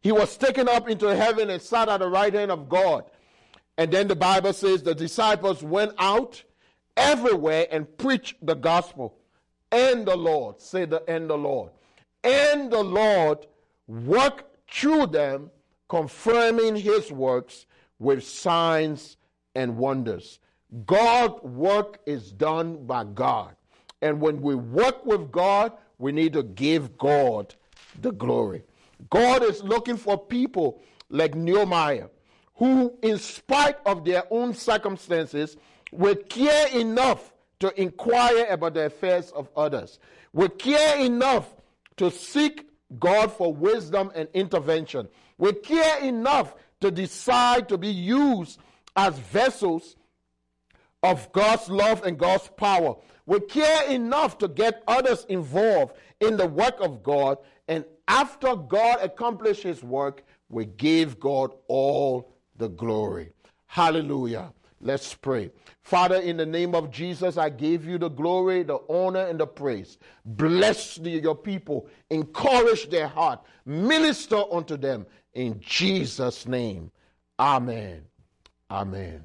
he 0.00 0.12
was 0.12 0.36
taken 0.36 0.68
up 0.68 0.88
into 0.88 1.14
heaven 1.14 1.50
and 1.50 1.60
sat 1.60 1.88
at 1.88 2.00
the 2.00 2.08
right 2.08 2.32
hand 2.32 2.50
of 2.50 2.68
God. 2.68 3.04
And 3.78 3.90
then 3.92 4.08
the 4.08 4.16
Bible 4.16 4.52
says 4.52 4.82
the 4.82 4.94
disciples 4.94 5.62
went 5.62 5.92
out 5.98 6.42
everywhere 6.96 7.66
and 7.70 7.96
preached 7.98 8.44
the 8.44 8.54
gospel. 8.54 9.16
And 9.70 10.06
the 10.06 10.16
Lord, 10.16 10.60
say 10.60 10.84
the 10.84 11.02
and 11.08 11.30
the 11.30 11.38
Lord. 11.38 11.70
And 12.24 12.70
the 12.70 12.82
Lord 12.82 13.46
worked 13.86 14.70
through 14.70 15.06
them, 15.08 15.50
confirming 15.88 16.76
his 16.76 17.10
works 17.12 17.66
with 17.98 18.24
signs 18.24 19.16
and 19.54 19.76
wonders. 19.76 20.40
God 20.86 21.42
work 21.42 22.00
is 22.06 22.32
done 22.32 22.86
by 22.86 23.04
God. 23.04 23.54
And 24.00 24.20
when 24.20 24.40
we 24.40 24.54
work 24.54 25.04
with 25.04 25.30
God, 25.30 25.72
we 25.98 26.12
need 26.12 26.32
to 26.32 26.42
give 26.42 26.96
God 26.98 27.54
the 28.00 28.12
glory. 28.12 28.64
God 29.10 29.42
is 29.42 29.62
looking 29.62 29.96
for 29.96 30.18
people 30.18 30.82
like 31.08 31.34
Nehemiah 31.34 32.08
who, 32.56 32.96
in 33.02 33.18
spite 33.18 33.76
of 33.86 34.04
their 34.04 34.24
own 34.30 34.54
circumstances, 34.54 35.56
will 35.90 36.14
care 36.14 36.68
enough 36.68 37.32
to 37.60 37.80
inquire 37.80 38.46
about 38.50 38.74
the 38.74 38.86
affairs 38.86 39.30
of 39.32 39.48
others, 39.56 39.98
will 40.32 40.48
care 40.48 40.98
enough 40.98 41.54
to 41.96 42.10
seek 42.10 42.68
God 42.98 43.32
for 43.32 43.52
wisdom 43.52 44.10
and 44.14 44.28
intervention, 44.34 45.08
will 45.38 45.54
care 45.54 45.98
enough 46.04 46.54
to 46.80 46.90
decide 46.90 47.68
to 47.68 47.78
be 47.78 47.88
used 47.88 48.58
as 48.96 49.18
vessels 49.18 49.96
of 51.02 51.30
God's 51.32 51.68
love 51.68 52.04
and 52.04 52.18
God's 52.18 52.48
power. 52.56 52.96
We 53.26 53.40
care 53.40 53.88
enough 53.88 54.38
to 54.38 54.48
get 54.48 54.82
others 54.86 55.26
involved 55.28 55.96
in 56.20 56.36
the 56.36 56.46
work 56.46 56.76
of 56.80 57.02
God 57.02 57.38
and 57.68 57.84
after 58.08 58.56
God 58.56 58.98
accomplishes 59.00 59.62
his 59.62 59.82
work, 59.82 60.24
we 60.48 60.66
give 60.66 61.18
God 61.18 61.52
all 61.68 62.34
the 62.56 62.68
glory. 62.68 63.32
Hallelujah. 63.66 64.52
Let's 64.80 65.14
pray. 65.14 65.50
Father, 65.82 66.16
in 66.16 66.36
the 66.36 66.44
name 66.44 66.74
of 66.74 66.90
Jesus, 66.90 67.36
I 67.36 67.48
give 67.48 67.86
you 67.86 67.98
the 67.98 68.08
glory, 68.08 68.64
the 68.64 68.80
honor, 68.88 69.26
and 69.26 69.38
the 69.38 69.46
praise. 69.46 69.96
Bless 70.24 70.96
the, 70.96 71.10
your 71.10 71.36
people, 71.36 71.88
encourage 72.10 72.90
their 72.90 73.06
heart, 73.06 73.40
minister 73.64 74.42
unto 74.52 74.76
them. 74.76 75.06
In 75.34 75.60
Jesus' 75.60 76.46
name, 76.46 76.90
amen. 77.38 78.02
Amen. 78.70 79.22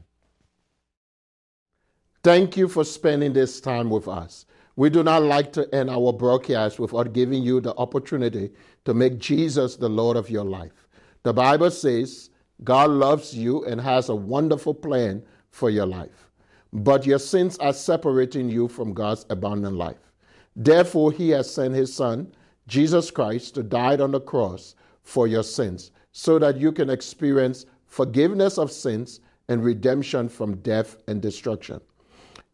Thank 2.28 2.58
you 2.58 2.68
for 2.68 2.84
spending 2.84 3.32
this 3.32 3.62
time 3.62 3.90
with 3.90 4.10
us. 4.10 4.46
We 4.76 4.90
do 4.90 5.02
not 5.02 5.24
like 5.24 5.54
to 5.54 5.74
end 5.74 5.90
our 5.90 6.12
broadcast 6.12 6.78
without 6.78 7.14
giving 7.14 7.42
you 7.42 7.62
the 7.62 7.74
opportunity 7.78 8.52
to 8.84 8.94
make 8.94 9.18
Jesus 9.18 9.78
the 9.78 9.88
Lord 9.88 10.18
of 10.18 10.30
your 10.30 10.44
life. 10.44 10.90
The 11.24 11.32
Bible 11.32 11.72
says 11.72 12.30
God 12.66 12.90
loves 12.90 13.34
you 13.34 13.64
and 13.64 13.80
has 13.80 14.10
a 14.10 14.16
wonderful 14.16 14.74
plan 14.74 15.24
for 15.52 15.70
your 15.70 15.86
life, 15.86 16.30
but 16.74 17.06
your 17.06 17.18
sins 17.18 17.58
are 17.60 17.72
separating 17.72 18.50
you 18.50 18.68
from 18.68 18.94
God's 18.94 19.26
abundant 19.30 19.78
life. 19.78 20.12
Therefore, 20.54 21.14
He 21.14 21.30
has 21.30 21.50
sent 21.50 21.76
His 21.76 21.94
Son, 21.94 22.30
Jesus 22.68 23.10
Christ, 23.10 23.56
to 23.56 23.64
die 23.64 23.96
on 23.96 24.12
the 24.12 24.20
cross 24.20 24.76
for 25.02 25.28
your 25.28 25.44
sins 25.44 25.92
so 26.12 26.40
that 26.40 26.58
you 26.58 26.74
can 26.74 26.90
experience 26.90 27.66
forgiveness 27.86 28.58
of 28.58 28.70
sins 28.70 29.22
and 29.48 29.64
redemption 29.64 30.28
from 30.28 30.58
death 30.58 30.98
and 31.08 31.22
destruction. 31.22 31.80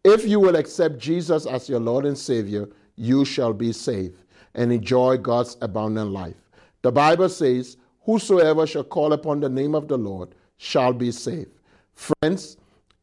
If 0.03 0.25
you 0.25 0.39
will 0.39 0.55
accept 0.55 0.97
Jesus 0.97 1.45
as 1.45 1.69
your 1.69 1.79
Lord 1.79 2.05
and 2.05 2.17
Savior, 2.17 2.67
you 2.95 3.23
shall 3.25 3.53
be 3.53 3.71
saved 3.71 4.23
and 4.53 4.71
enjoy 4.71 5.17
God's 5.17 5.57
abundant 5.61 6.11
life. 6.11 6.35
The 6.81 6.91
Bible 6.91 7.29
says, 7.29 7.77
Whosoever 8.01 8.67
shall 8.67 8.83
call 8.83 9.13
upon 9.13 9.39
the 9.39 9.49
name 9.49 9.73
of 9.73 9.87
the 9.87 9.97
Lord 9.97 10.35
shall 10.57 10.91
be 10.91 11.11
saved. 11.11 11.51
Friends, 11.93 12.57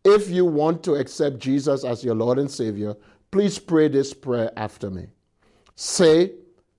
if 0.04 0.28
you 0.28 0.44
want 0.44 0.82
to 0.84 0.94
accept 0.94 1.38
Jesus 1.38 1.84
as 1.84 2.04
your 2.04 2.14
Lord 2.14 2.38
and 2.38 2.50
Savior, 2.50 2.94
please 3.30 3.58
pray 3.58 3.88
this 3.88 4.12
prayer 4.12 4.50
after 4.56 4.90
me. 4.90 5.06
Say, 5.76 6.32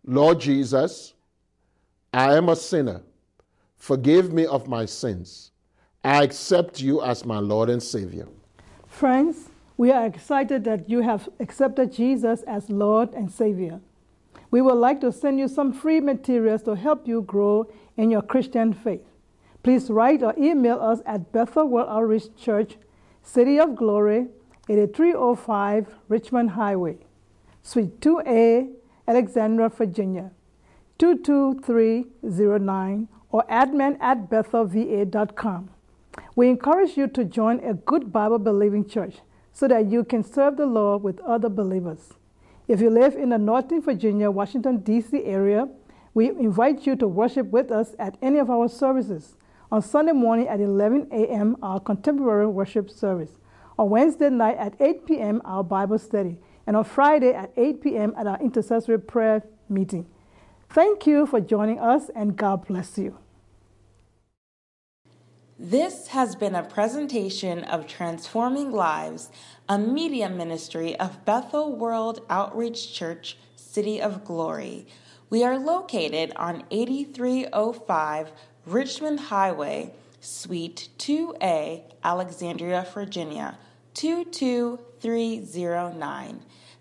Lord 0.06 0.40
Jesus, 0.40 1.14
I 2.14 2.36
am 2.36 2.50
a 2.50 2.56
sinner. 2.56 3.02
Forgive 3.76 4.34
me 4.34 4.46
of 4.46 4.68
my 4.68 4.86
sins. 4.86 5.52
I 6.04 6.24
accept 6.24 6.82
you 6.82 7.02
as 7.02 7.26
my 7.26 7.40
Lord 7.40 7.70
and 7.70 7.82
Savior. 7.82 8.28
Friends, 8.88 9.51
we 9.78 9.92
are 9.92 10.06
excited 10.06 10.64
that 10.66 10.90
you 10.90 11.02
have 11.02 11.30
accepted 11.40 11.92
Jesus 11.92 12.44
as 12.44 12.70
Lord 12.70 13.14
and 13.14 13.32
Savior. 13.32 13.82
We 14.52 14.62
would 14.62 14.76
like 14.76 15.02
to 15.02 15.12
send 15.12 15.40
you 15.40 15.48
some 15.48 15.72
free 15.72 16.00
materials 16.00 16.64
to 16.64 16.76
help 16.76 17.08
you 17.08 17.22
grow 17.22 17.72
in 17.96 18.10
your 18.12 18.22
Christian 18.22 18.74
faith. 18.74 19.06
Please 19.64 19.90
write 19.90 20.22
or 20.24 20.34
email 20.38 20.82
us 20.82 21.02
at 21.06 21.32
Bethel 21.32 21.68
World 21.68 21.88
Outreach 21.90 22.36
Church, 22.36 22.76
City 23.24 23.60
of 23.60 23.76
Glory, 23.76 24.28
8305 24.70 25.96
Richmond 26.10 26.52
Highway, 26.52 26.98
Suite 27.62 28.00
2A, 28.02 28.72
Alexandria, 29.08 29.70
Virginia, 29.70 30.32
22309, 30.98 33.08
or 33.32 33.46
admin 33.50 33.98
at 34.02 34.30
bethelva.com. 34.30 35.70
We 36.36 36.50
encourage 36.50 36.98
you 36.98 37.08
to 37.08 37.24
join 37.24 37.62
a 37.62 37.74
good 37.74 38.12
Bible 38.12 38.40
believing 38.40 38.86
church 38.86 39.22
so 39.54 39.68
that 39.68 39.92
you 39.92 40.04
can 40.04 40.24
serve 40.24 40.58
the 40.58 40.66
Lord 40.66 41.04
with 41.04 41.20
other 41.22 41.50
believers. 41.50 42.14
If 42.68 42.80
you 42.80 42.90
live 42.90 43.16
in 43.16 43.30
the 43.30 43.38
Northern 43.38 43.82
Virginia, 43.82 44.32
Washington, 44.32 44.78
D.C. 44.78 45.24
area, 45.26 45.68
we 46.14 46.30
invite 46.30 46.86
you 46.86 46.96
to 46.98 47.08
worship 47.08 47.48
with 47.48 47.72
us 47.72 47.96
at 48.00 48.18
any 48.22 48.40
of 48.40 48.50
our 48.50 48.68
services. 48.68 49.36
On 49.72 49.82
Sunday 49.82 50.12
morning 50.12 50.48
at 50.48 50.60
11 50.60 51.08
a.m., 51.12 51.58
our 51.62 51.80
contemporary 51.80 52.48
worship 52.48 52.90
service. 52.90 53.32
On 53.80 53.90
Wednesday 53.90 54.30
night 54.30 54.58
at 54.58 54.76
8 54.80 55.06
p.m., 55.06 55.42
our 55.46 55.64
Bible 55.64 55.98
study. 55.98 56.38
And 56.68 56.76
on 56.76 56.84
Friday 56.84 57.34
at 57.34 57.52
8 57.56 57.82
p.m., 57.82 58.14
at 58.18 58.28
our 58.28 58.40
intercessory 58.42 59.00
prayer 59.00 59.44
meeting. 59.70 60.08
Thank 60.70 61.08
you 61.08 61.26
for 61.26 61.40
joining 61.40 61.80
us, 61.80 62.10
and 62.16 62.36
God 62.36 62.68
bless 62.68 62.98
you. 62.98 63.21
This 65.64 66.08
has 66.08 66.36
been 66.36 66.56
a 66.56 66.64
presentation 66.64 67.64
of 67.66 67.86
Transforming 67.86 68.72
Lives, 68.72 69.30
a 69.70 69.78
media 69.78 70.28
ministry 70.28 71.00
of 71.00 71.24
Bethel 71.24 71.76
World 71.76 72.26
Outreach 72.32 72.92
Church, 72.92 73.38
City 73.56 74.02
of 74.02 74.26
Glory. 74.26 74.88
We 75.30 75.44
are 75.44 75.60
located 75.60 76.34
on 76.36 76.64
8305 76.72 78.32
Richmond 78.66 79.20
Highway, 79.20 79.94
Suite 80.20 80.90
2A, 80.98 81.84
Alexandria, 82.04 82.88
Virginia, 82.92 83.60
22309. 83.94 86.40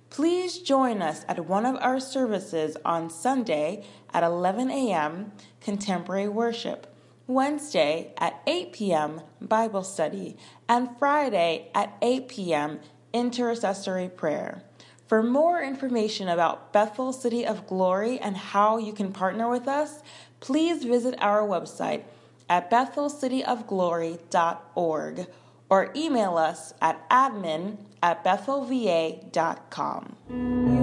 Please 0.09 0.59
join 0.59 1.03
us 1.03 1.27
at 1.29 1.45
one 1.45 1.67
of 1.67 1.77
our 1.83 2.01
services 2.01 2.79
on 2.87 3.11
Sunday 3.11 3.85
at 4.15 4.23
11 4.23 4.71
a.m. 4.71 5.33
Contemporary 5.61 6.29
Worship. 6.29 6.90
Wednesday 7.35 8.13
at 8.19 8.41
8 8.47 8.73
p.m. 8.73 9.23
Bible 9.41 9.83
study, 9.83 10.37
and 10.69 10.91
Friday 10.99 11.71
at 11.75 11.97
8 12.03 12.29
p.m. 12.29 12.81
intercessory 13.13 14.09
prayer. 14.09 14.63
For 15.07 15.23
more 15.23 15.63
information 15.63 16.29
about 16.29 16.73
Bethel 16.73 17.13
City 17.13 17.47
of 17.47 17.67
Glory 17.67 18.19
and 18.19 18.37
how 18.37 18.79
you 18.79 18.93
can 18.93 19.13
partner 19.13 19.49
with 19.49 19.67
us, 19.67 20.03
please 20.41 20.85
visit 20.85 21.15
our 21.21 21.43
website 21.43 22.03
at 22.49 22.71
bethelcityofglory.org 22.71 25.27
or 25.69 25.93
email 25.97 26.37
us 26.37 26.73
at 26.81 27.11
admin 27.11 27.79
at 28.03 28.25
bethelva.com. 28.25 30.80